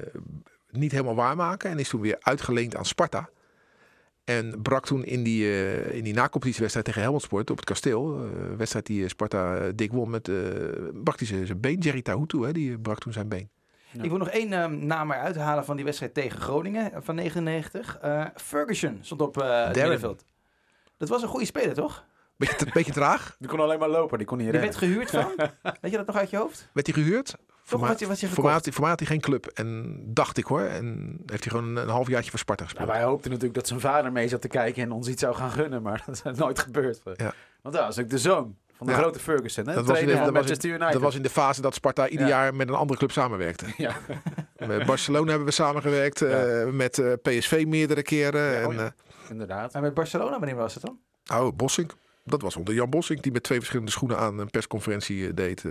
[0.69, 1.69] niet helemaal waarmaken.
[1.69, 3.29] En is toen weer uitgeleend aan Sparta.
[4.23, 8.15] En brak toen in die, eh in die nacompetitiewedstrijd tegen Helmond Sport op het kasteel.
[8.17, 10.27] eh, Een wedstrijd die eh, Sparta dik won met...
[10.27, 10.35] eh
[10.93, 11.79] brak hij zijn- been.
[11.79, 13.49] Jerry Tahutu, hè, die brak toen zijn been.
[13.91, 14.03] Ja.
[14.03, 17.97] Ik wil nog één ehm, naam eruit halen van die wedstrijd tegen Groningen van 99.
[18.01, 20.25] Eh, Ferguson stond op eh het middenveld.
[20.97, 22.05] Dat was een goede speler, toch?
[22.37, 23.35] Beetje, beetje traag.
[23.39, 24.79] Die kon alleen maar lopen, die kon niet Die rennen.
[24.79, 25.49] werd gehuurd van.
[25.81, 26.69] Weet je dat nog uit je hoofd?
[26.73, 27.35] Werd hij gehuurd?
[27.79, 29.45] Mij, was je, geen club.
[29.45, 30.61] En dacht ik hoor.
[30.61, 32.87] En heeft hij gewoon een, een halfjaartje voor Sparta gespeeld.
[32.87, 35.35] Nou, wij hoopten natuurlijk dat zijn vader mee zat te kijken en ons iets zou
[35.35, 37.01] gaan gunnen, maar dat is nooit gebeurd.
[37.15, 37.33] Ja.
[37.61, 38.97] Want dat was ook de zoon van de Ja.
[38.99, 39.73] grote Ferguson, hè?
[39.73, 40.93] Dat was in de- van dat was in- Manchester United.
[40.93, 42.31] Dat was in de fase dat Sparta ieder Ja.
[42.43, 43.65] jaar met een andere club samenwerkte.
[43.77, 43.95] Ja.
[44.67, 46.21] Met Barcelona hebben we samengewerkt.
[46.21, 48.41] eh, met eh, PSV meerdere keren.
[48.51, 48.85] Ja, en, oh eh,
[49.29, 49.73] Inderdaad.
[49.73, 50.99] En met Barcelona, wanneer was het dan?
[51.41, 51.93] oh, Bossink.
[52.25, 55.63] Dat was onder Jan Bossink die met twee verschillende schoenen aan een persconferentie eh, deed.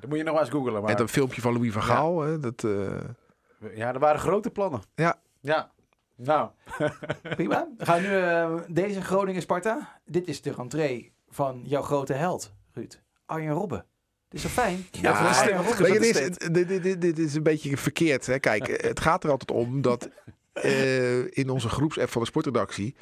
[0.00, 0.82] Dat moet je nog eens googlen.
[0.82, 0.94] Maar...
[0.94, 1.88] En een filmpje van Louis van Ja.
[1.88, 2.20] Gaal.
[2.20, 2.98] hè, dat, eh,
[3.74, 4.82] Ja, er waren grote plannen.
[4.94, 5.20] Ja.
[5.40, 5.70] Ja.
[6.16, 6.50] Nou,
[7.36, 7.68] Prima.
[7.78, 10.00] We gaan nu eh, deze Groningen-Sparta.
[10.04, 13.02] Dit is de rentree van jouw grote held, Ruud.
[13.26, 13.78] Arjen Robben.
[14.24, 14.86] Het is zo fijn.
[15.02, 18.26] Ja, Robben Weet je, dit, is, dit, dit, dit- dit is een beetje verkeerd.
[18.26, 18.38] Hè?
[18.38, 20.08] Kijk, het gaat er altijd om dat
[20.52, 22.96] eh, in onze groepsapp van de sportredactie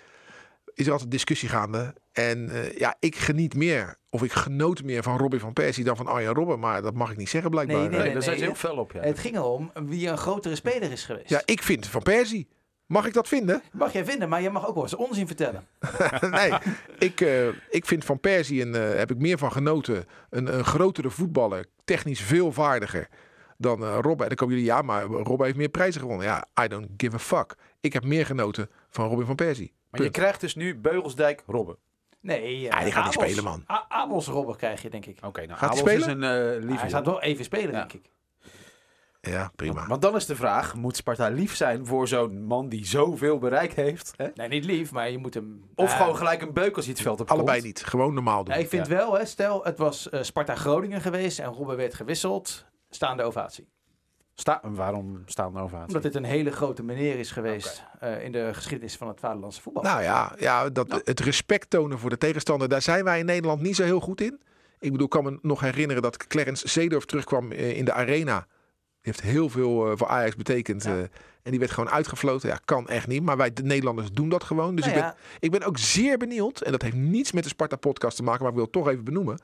[0.74, 1.94] is er altijd discussie gaande.
[2.12, 5.96] En eh, ja, ik geniet meer, of ik genoot meer van Robin van Persie dan
[5.96, 6.58] van Arjen Robben.
[6.58, 7.76] Maar dat mag ik niet zeggen blijkbaar.
[7.76, 8.92] Nee, nee, Nee, nee, daar zijn ze heel fel op.
[8.92, 9.00] Ja.
[9.00, 11.28] Het ging erom wie een grotere speler is geweest.
[11.28, 12.48] Ja, ik vind Van Persie.
[12.87, 13.62] Mag ik dat vinden?
[13.72, 15.66] Mag jij vinden, maar je mag ook wel eens onzin vertellen.
[16.30, 16.52] nee,
[16.98, 20.64] ik, eh, ik vind Van Persie, en eh, heb ik meer van genoten, een, een
[20.64, 21.66] grotere voetballer.
[21.84, 23.08] Technisch veel vaardiger
[23.58, 24.22] dan eh Robben.
[24.22, 26.26] En dan komen jullie, ja, maar Robben heeft meer prijzen gewonnen.
[26.26, 27.54] Ja, I don't give a fuck.
[27.80, 29.72] Ik heb meer genoten van Robin van Persie.
[29.98, 31.76] Maar je krijgt dus nu Beugelsdijk Robben.
[32.20, 32.42] Nee,
[32.83, 33.64] die gaat niet spelen, man.
[33.72, 35.18] A- Abels Robber krijg je, denk ik.
[35.24, 36.22] Oké, nou, Gaat hij Abels is spelen?
[36.22, 37.78] een eh hij gaat wel even spelen, Ja.
[37.78, 38.11] denk ik.
[39.20, 39.87] Ja, prima.
[39.87, 43.72] Want, dan is de vraag, moet Sparta lief zijn voor zo'n man die zoveel bereik
[43.72, 44.12] heeft?
[44.16, 44.26] Hè?
[44.35, 45.64] Nee, niet lief, maar je moet hem...
[45.74, 45.96] Of Ja.
[45.96, 47.66] gewoon gelijk een beuk als hij het veld op Allebei komt?
[47.66, 47.85] niet.
[47.85, 48.54] Gewoon normaal doen.
[48.54, 51.94] Ja, ik vind wel, hè, stel het was eh, Sparta Groningen geweest en Robben werd
[51.94, 52.64] gewisseld.
[52.90, 53.68] Staande ovatie.
[54.35, 55.87] Sta waarom staan er ovatie?
[55.87, 59.62] Omdat dit een hele grote meneer is geweest eh, in de geschiedenis van het vaderlandse
[59.62, 59.83] voetbal.
[59.83, 63.61] Nou ja, ja dat, het respect tonen voor de tegenstander, daar zijn wij in Nederland
[63.61, 64.40] niet zo heel goed in.
[64.79, 68.47] Ik bedoel, ik kan me nog herinneren dat Clarence Seedorf terugkwam eh, in de arena.
[69.05, 70.85] Die heeft heel veel eh, voor Ajax betekend.
[70.85, 70.90] Ja.
[70.90, 71.01] eh,
[71.42, 72.49] en die werd gewoon uitgefloten.
[72.49, 73.23] Ja, kan echt niet.
[73.23, 74.75] Maar wij, de Nederlanders, doen dat gewoon.
[74.75, 76.61] Dus Nou ik, ben, ja, ik ben ook zeer benieuwd.
[76.61, 78.40] En dat heeft niets met de Sparta-podcast te maken.
[78.40, 79.38] Maar ik wil het toch even benoemen.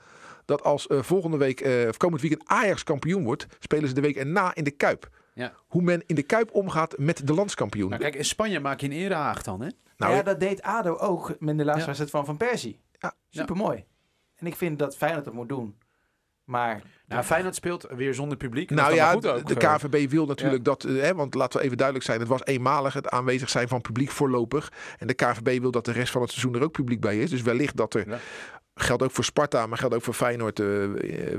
[0.45, 3.47] Dat als eh, volgende week, eh, of komend weekend Ajax kampioen wordt.
[3.59, 5.09] Spelen ze de week erna in de Kuip.
[5.35, 5.53] Ja.
[5.67, 7.89] Hoe men in de Kuip omgaat met de landskampioen.
[7.89, 9.69] Nou, kijk, in Spanje maak je een erehaag dan, hè?
[9.97, 11.87] Nou, ja, dat deed ADO ook met de laatste Ja.
[11.87, 12.81] wedstrijd van Van Persie.
[12.99, 13.15] Ja.
[13.29, 13.85] Supermooi.
[14.37, 15.77] En ik vind dat Feyenoord het moet doen.
[16.45, 18.71] Maar Nou, Feyenoord speelt weer zonder publiek.
[18.71, 19.75] Nou Dat is ja, goed de ook, eh.
[19.75, 22.93] KVB wil natuurlijk dat, eh, hè, want laten we even duidelijk zijn, het was eenmalig
[22.95, 24.73] het aanwezig zijn van publiek voorlopig.
[24.99, 27.31] En de KVB wil dat de rest van het seizoen er ook publiek bij is.
[27.31, 28.19] Dus wellicht dat er, Ja.
[28.81, 30.67] Geldt ook voor Sparta, maar geldt ook voor Feyenoord, eh,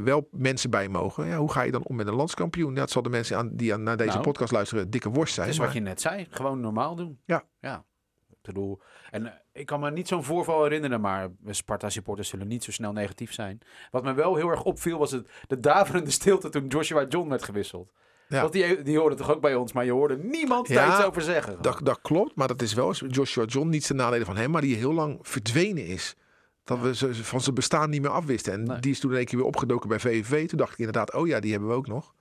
[0.04, 1.26] wel mensen bij mogen.
[1.28, 2.76] Ja, hoe ga je dan om met een landskampioen?
[2.76, 5.46] Het zal de mensen aan, die aan, naar deze Nou, podcast luisteren dikke worst zijn.
[5.46, 6.28] Het is maar- wat je net zei.
[6.30, 7.20] Gewoon normaal doen.
[7.26, 7.44] Ja.
[7.60, 7.86] Ja.
[8.30, 12.64] Ik bedoel, en eh, ik kan me niet zo'n voorval herinneren, maar Sparta-supporters zullen niet
[12.64, 13.60] zo snel negatief zijn.
[13.92, 17.44] Wat me wel heel erg opviel was het, de daverende stilte toen Joshua John werd
[17.44, 17.92] gewisseld.
[18.28, 18.42] Ja.
[18.42, 21.06] Want die, die hoorde toch ook bij ons, maar je hoorde niemand Ja, daar iets
[21.06, 21.62] over zeggen.
[21.62, 24.62] Dat, dat klopt, maar dat is wel Joshua John, niet ten nadele van hem, maar
[24.62, 26.16] die heel lang verdwenen is.
[26.64, 28.54] Dat we ze, van zijn bestaan niet meer afwisten.
[28.54, 28.80] En Nee.
[28.80, 30.48] die is toen in één keer weer opgedoken bij VVV.
[30.50, 32.14] Toen dacht ik inderdaad, oh ja, die hebben we ook nog.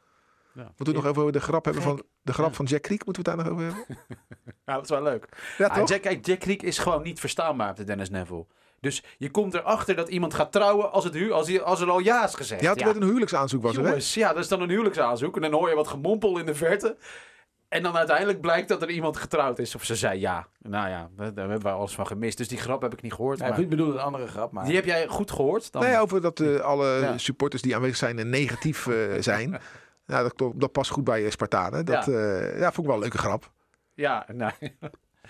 [0.55, 0.62] Ja.
[0.76, 2.55] Moeten we nog over de grap hebben van de grap Ja.
[2.55, 3.05] van Jack Creek?
[3.05, 3.98] Moeten we het daar nog over hebben?
[4.66, 5.29] Ja, dat is wel leuk.
[5.59, 5.87] Ja, Ah?
[5.87, 8.46] Jack, Jack Creek is gewoon niet verstaanbaar op de Dennis Neville.
[8.81, 11.90] Dus je komt erachter dat iemand gaat trouwen als, het, hu- als, hij, als er
[11.90, 12.61] al ja is gezegd.
[12.61, 13.87] Ja, het werd een huwelijksaanzoek was er, hè?
[13.88, 15.37] Jongens, ja, dat is dan een huwelijksaanzoek.
[15.37, 16.96] En dan hoor je wat gemompel in de verte.
[17.70, 19.74] En dan uiteindelijk blijkt dat er iemand getrouwd is.
[19.74, 20.46] Of ze zei ja.
[20.59, 22.37] Nou ja, daar hebben we alles van gemist.
[22.38, 23.38] Dus die grap heb ik niet gehoord.
[23.38, 24.52] nou, maar ik bedoel een andere grap.
[24.52, 25.72] Maar die heb jij goed gehoord.
[25.72, 25.83] Dan...
[25.83, 27.18] Nee, over dat eh, alle Ja.
[27.18, 28.96] supporters die aanwezig zijn negatief eh,
[29.30, 29.61] zijn.
[30.06, 31.85] Nou, dat, dat past goed bij eh, Spartanen.
[31.85, 32.12] Dat Ja.
[32.12, 32.56] ja.
[32.56, 33.50] ja, vond ik wel een leuke grap.
[33.94, 34.76] Ja, nee.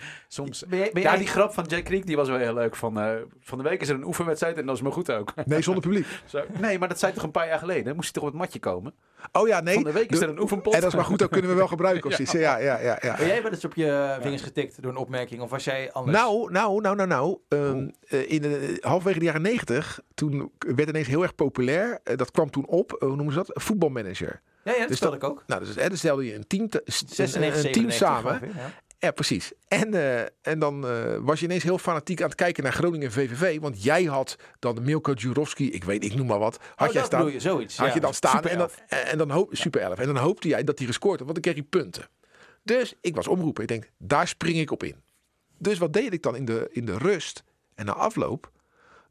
[0.27, 0.63] Soms...
[0.67, 2.75] ben Ja, die grap van Jack Creek die was wel heel leuk.
[2.75, 5.33] Van, eh, van de week is er een oefenwedstrijd en dat is maar goed ook.
[5.45, 6.05] Nee, zonder publiek.
[6.25, 6.41] Zo.
[6.59, 7.95] Nee, maar dat zei toch een paar jaar geleden?
[7.95, 8.93] Moest hij toch op het matje komen?
[9.31, 9.73] Oh ja, nee.
[9.73, 10.73] van de week is de- er een oefenpot.
[10.73, 12.09] En dat is maar goed, dat kunnen we wel gebruiken.
[12.09, 12.33] Of zoiets.
[12.33, 13.15] ja, ja, ja, ja.
[13.17, 15.41] ben jij wel eens op je vingers getikt door een opmerking?
[15.41, 16.17] Of was jij anders?
[16.17, 17.37] Nou, nou, nou, nou, nou.
[17.47, 21.99] Ehm, eh, in de, halverwege de jaren negentig, toen werd ineens heel erg populair.
[22.03, 23.63] eh, dat kwam toen op, eh, hoe noemen ze dat?
[23.63, 24.41] Voetbalmanager.
[24.63, 25.43] ja, ja, dat dus stelde ik ook.
[25.47, 28.51] Nou, dus, hè, dan stelde je een team, te- een, 96, een team 97 samen.
[28.55, 28.71] ja.
[29.01, 29.51] Ja, precies.
[29.67, 33.11] En, eh, en dan eh, was je ineens heel fanatiek aan het kijken naar Groningen
[33.11, 33.59] VVV.
[33.59, 36.59] Want jij had dan Milko Jurovski, ik weet, ik noem maar wat.
[36.75, 37.31] Had Oh, jij staan.
[37.31, 37.77] je, zoiets.
[37.77, 37.93] Had ja.
[37.93, 39.99] je dan staan en dan, en dan hoop, super 11.
[39.99, 42.07] En dan hoopte jij dat hij gescoord had, want dan kreeg hij punten.
[42.63, 43.61] Dus ik was omroepen.
[43.63, 44.95] Ik denk, daar spring ik op in.
[45.57, 47.43] Dus wat deed ik dan in de, in de rust
[47.75, 48.51] en na afloop?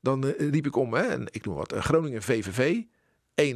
[0.00, 2.82] Dan eh, riep ik om, hè, en ik noem wat, Groningen VVV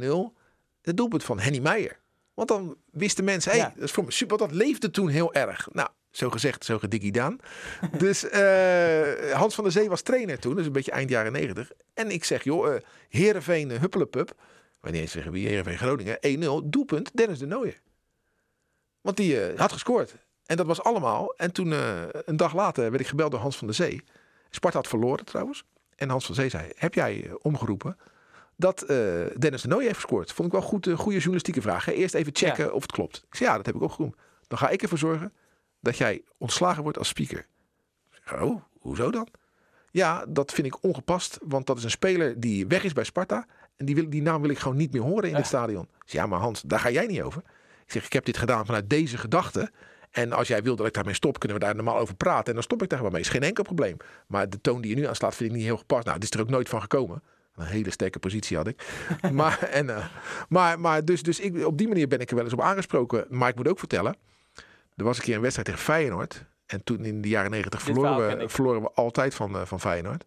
[0.01, 0.33] 1-0.
[0.81, 1.99] Het doelpunt van Henny Meijer.
[2.33, 3.63] Want dan wisten mensen, hé, Ja.
[3.63, 4.37] hey, dat is voor me super.
[4.37, 5.67] Want dat leefde toen heel erg.
[5.71, 7.37] Nou, zo gezegd, zo gedikkie gedaan.
[7.97, 11.71] dus eh, Hans van der Zee was trainer toen, dus een beetje eind jaren 90.
[11.93, 14.33] En ik zeg, joh, eh Heerenveen, uh, Huppelepup.
[14.79, 16.17] Wanneer eens zeggen wie, Heerenveen Groningen,
[16.63, 16.69] 1-0.
[16.69, 17.81] Doelpunt, Dennis de Nooijer.
[19.01, 20.15] Want die eh, had gescoord.
[20.45, 21.33] En dat was allemaal.
[21.35, 24.03] En toen, eh, een dag later, werd ik gebeld door Hans van der Zee.
[24.49, 25.63] Sparta had verloren trouwens.
[25.95, 27.97] En Hans van Zee zei, heb jij eh, omgeroepen
[28.55, 28.97] dat eh,
[29.37, 30.31] Dennis de Nooijer heeft gescoord?
[30.31, 31.85] Vond ik wel goed, goede journalistieke vraag.
[31.85, 31.91] Hè?
[31.91, 33.25] Eerst even checken of het klopt.
[33.27, 34.15] Ik zei, ja, dat heb ik ook gedaan.
[34.47, 35.33] Dan ga ik ervoor zorgen
[35.85, 37.45] dat jij ontslagen wordt als speaker.
[38.41, 39.27] Oh, hoezo dan?
[39.91, 43.45] Ja, dat vind ik ongepast, want dat is een speler die weg is bij Sparta.
[43.75, 45.37] En die, wil, die naam wil ik gewoon niet meer horen in Ja.
[45.37, 45.87] het stadion.
[46.05, 47.41] Zeg, ja, maar Hans, daar ga jij niet over.
[47.85, 49.71] Ik zeg, ik heb dit gedaan vanuit deze gedachte.
[50.11, 52.45] En als jij wil dat ik daarmee stop, kunnen we daar normaal over praten.
[52.45, 53.21] En dan stop ik daar wel mee.
[53.21, 53.97] Is geen enkel probleem.
[54.27, 56.05] Maar de toon die je nu aanslaat, vind ik niet heel gepast.
[56.05, 57.23] Nou, dit is er ook nooit van gekomen.
[57.55, 58.87] Een hele sterke positie had ik.
[59.31, 60.05] maar en, eh,
[60.49, 63.25] maar, maar dus, dus ik, op die manier ben ik er wel eens op aangesproken.
[63.29, 64.15] Maar ik moet ook vertellen.
[64.95, 66.45] Er was een keer een wedstrijd tegen Feyenoord.
[66.65, 70.25] En toen in de jaren negentig verloren we, verloren we altijd van, eh, van Feyenoord.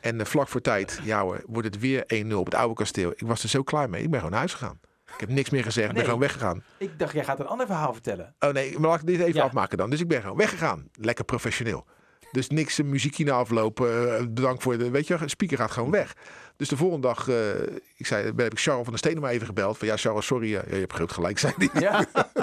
[0.00, 3.10] En eh, vlak voor tijd, ja hoor, wordt het weer 1-0 op het oude kasteel.
[3.10, 4.02] Ik was er zo klaar mee.
[4.02, 4.80] Ik ben gewoon naar huis gegaan.
[5.14, 5.88] Ik heb niks meer gezegd.
[5.88, 6.62] Ik ben gewoon weggegaan.
[6.78, 8.34] Ik dacht, jij gaat een ander verhaal vertellen.
[8.38, 9.42] Oh nee, maar laat ik dit even Ja.
[9.42, 9.90] afmaken dan.
[9.90, 10.88] Dus ik ben gewoon weggegaan.
[10.92, 11.86] Lekker professioneel.
[12.32, 14.34] Dus niks eh, muziekje na aflopen.
[14.34, 16.14] bedankt voor de, weet je, wel, speaker gaat gewoon weg.
[16.56, 17.50] Dus de volgende dag, eh,
[17.96, 19.78] ik zei, ben heb ik Charles van der Stenen maar even gebeld.
[19.78, 21.80] Van ja, Charles, sorry, je hebt groot gelijk, zei hij.
[21.80, 22.04] Ja.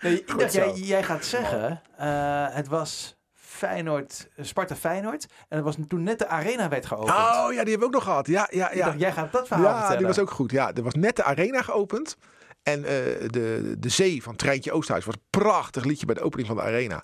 [0.00, 0.58] nee, ik dacht, zo.
[0.58, 5.26] jij, jij gaat zeggen, eh, het was Feyenoord, Sparta Feyenoord.
[5.48, 7.10] En het was toen net de arena werd geopend.
[7.10, 8.26] Oh ja, die hebben we ook nog gehad.
[8.26, 8.84] Ja, ja, ja.
[8.84, 9.98] dacht, jij gaat dat verhaal Ja, vertellen.
[9.98, 10.50] die was ook goed.
[10.50, 12.16] Ja, er was net de arena geopend.
[12.62, 12.90] En eh,
[13.26, 16.62] de, de zee van Treintje Oosthuis was een prachtig liedje bij de opening van de
[16.62, 17.02] arena.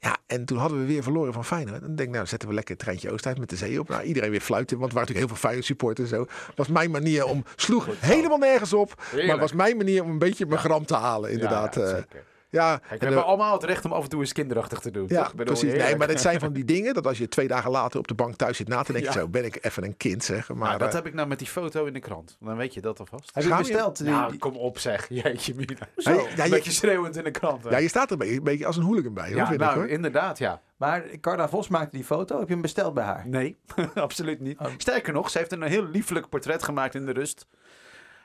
[0.00, 1.80] Ja, en toen hadden we weer verloren van Feyenoord.
[1.80, 3.88] En dan denk ik, nou, zetten we lekker Treintje Oosthuis met de zee op.
[3.88, 6.52] Nou, iedereen weer fluiten, want er waren natuurlijk heel veel Feyenoord supporters en zo.
[6.54, 8.94] was mijn manier om, sloeg helemaal nergens op.
[9.12, 11.74] Maar het was mijn manier om een beetje mijn gram te halen, inderdaad.
[11.74, 12.24] Ja, Ja, zeker.
[12.50, 12.76] Ja.
[12.76, 15.04] Kijk, we en, hebben allemaal het recht om af en toe eens kinderachtig te doen.
[15.08, 15.30] ja, toch?
[15.30, 15.78] Ik bedoel, precies.
[15.82, 18.14] Nee, maar het zijn van die dingen dat als je twee dagen later op de
[18.14, 19.18] bank thuis zit na te denken, Ja.
[19.18, 20.48] zo ben ik even een kind zeg.
[20.48, 22.36] Maar Nou, dat eh, heb ik nou met die foto in de krant.
[22.40, 23.30] Dan weet je dat alvast.
[23.34, 23.96] Heb je besteld?
[23.98, 25.08] Die- Nou, kom op zeg.
[25.22, 25.74] Jeetje mina.
[25.96, 27.64] Hey, ja, een je- beetje schreeuwend in de krant.
[27.64, 27.70] hè.
[27.70, 29.78] ja, je staat er een beetje, als een hooligan bij, hoor, Ja, vind ik, nou,
[29.78, 29.88] hoor.
[29.88, 30.60] inderdaad, ja.
[30.76, 32.38] Maar Carla Vos maakte die foto.
[32.38, 33.28] Heb je hem besteld bij haar?
[33.28, 33.58] Nee,
[33.94, 34.58] absoluut niet.
[34.58, 34.66] Oh.
[34.76, 37.46] Sterker nog, ze heeft een heel lieflijk portret gemaakt in de rust.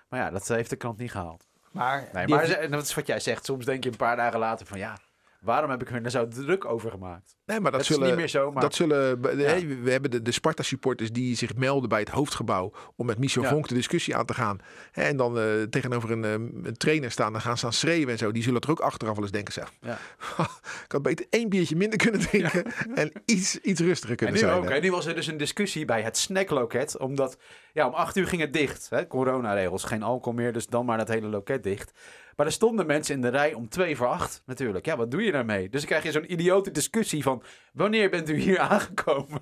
[0.10, 1.48] Maar ja, dat heeft de krant niet gehaald.
[1.74, 3.46] Maar, Nee, maar dat is wat jij zegt.
[3.46, 4.98] Soms denk je een paar dagen later van ja,
[5.44, 7.36] waarom heb ik er nou zo druk over gemaakt?
[7.46, 9.66] Nee, maar dat, Dat, zullen, is niet meer zo, maar dat zullen Ja.
[9.84, 13.50] we hebben de, de Sparta-supporters die zich melden bij het hoofdgebouw om met Michel Ja.
[13.50, 14.60] Vonk de discussie aan te gaan.
[14.92, 16.32] En dan eh, tegenover een, eh,
[16.68, 18.32] een trainer staan, dan gaan staan schreeuwen en zo.
[18.32, 19.98] Die zullen er ook achteraf wel eens denken, zeg, Ja.
[20.86, 22.64] ik had beter één biertje minder kunnen drinken
[22.96, 24.54] en iets, iets rustiger En kunnen nu zijn.
[24.54, 24.64] ook.
[24.64, 24.70] hè.
[24.76, 26.98] En nu was er dus een discussie bij het snackloket.
[26.98, 27.38] Omdat,
[27.74, 28.88] ja, om acht uur ging het dicht.
[28.90, 29.08] Hè?
[29.08, 31.92] Coronaregels, geen alcohol meer, dus dan maar dat hele loket dicht.
[32.36, 34.86] Maar er stonden mensen in de rij om twee voor acht natuurlijk.
[34.86, 35.70] Ja, wat doe je daarmee?
[35.70, 37.44] Dus dan krijg je zo'n idiote discussie van...
[37.74, 39.42] Wanneer bent u hier aangekomen?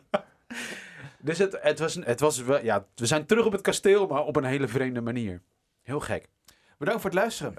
[1.19, 2.63] dus het, het was, het was wel...
[2.63, 5.41] Ja, we zijn terug op het kasteel, maar op een hele vreemde manier.
[5.81, 6.27] Heel gek.
[6.77, 7.53] Bedankt voor het luisteren.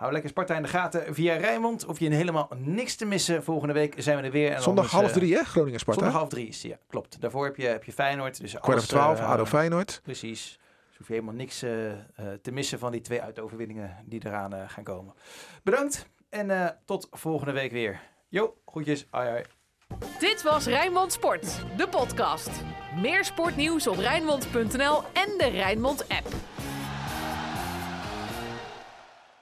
[0.00, 1.84] Hou lekker Sparta in de gaten via Rijnmond.
[1.86, 3.44] Of je helemaal niks te missen.
[3.44, 4.52] Volgende week zijn we er weer.
[4.52, 5.44] En Zondag half eh, drie, hè?
[5.44, 6.00] Groningen-Sparta.
[6.00, 6.78] Zondag half drie is het, ja.
[6.86, 7.20] Klopt.
[7.20, 8.40] Daarvoor heb je, heb je Feyenoord.
[8.40, 10.00] Dus Kwart over twaalf, eh, ADO Feyenoord.
[10.02, 10.59] Precies.
[11.00, 11.98] Hoef je helemaal niks eh, eh,
[12.42, 15.14] te missen van die twee uitoverwinningen die eraan eh, gaan komen.
[15.62, 18.00] Bedankt en tot volgende week weer.
[18.28, 19.06] Jo, groetjes.
[19.10, 19.42] Hoi hoi.
[20.18, 22.50] Dit was Rijnmond Sport, de podcast.
[23.00, 26.28] Meer sportnieuws op Rijnmond.nl en de Rijnmond app.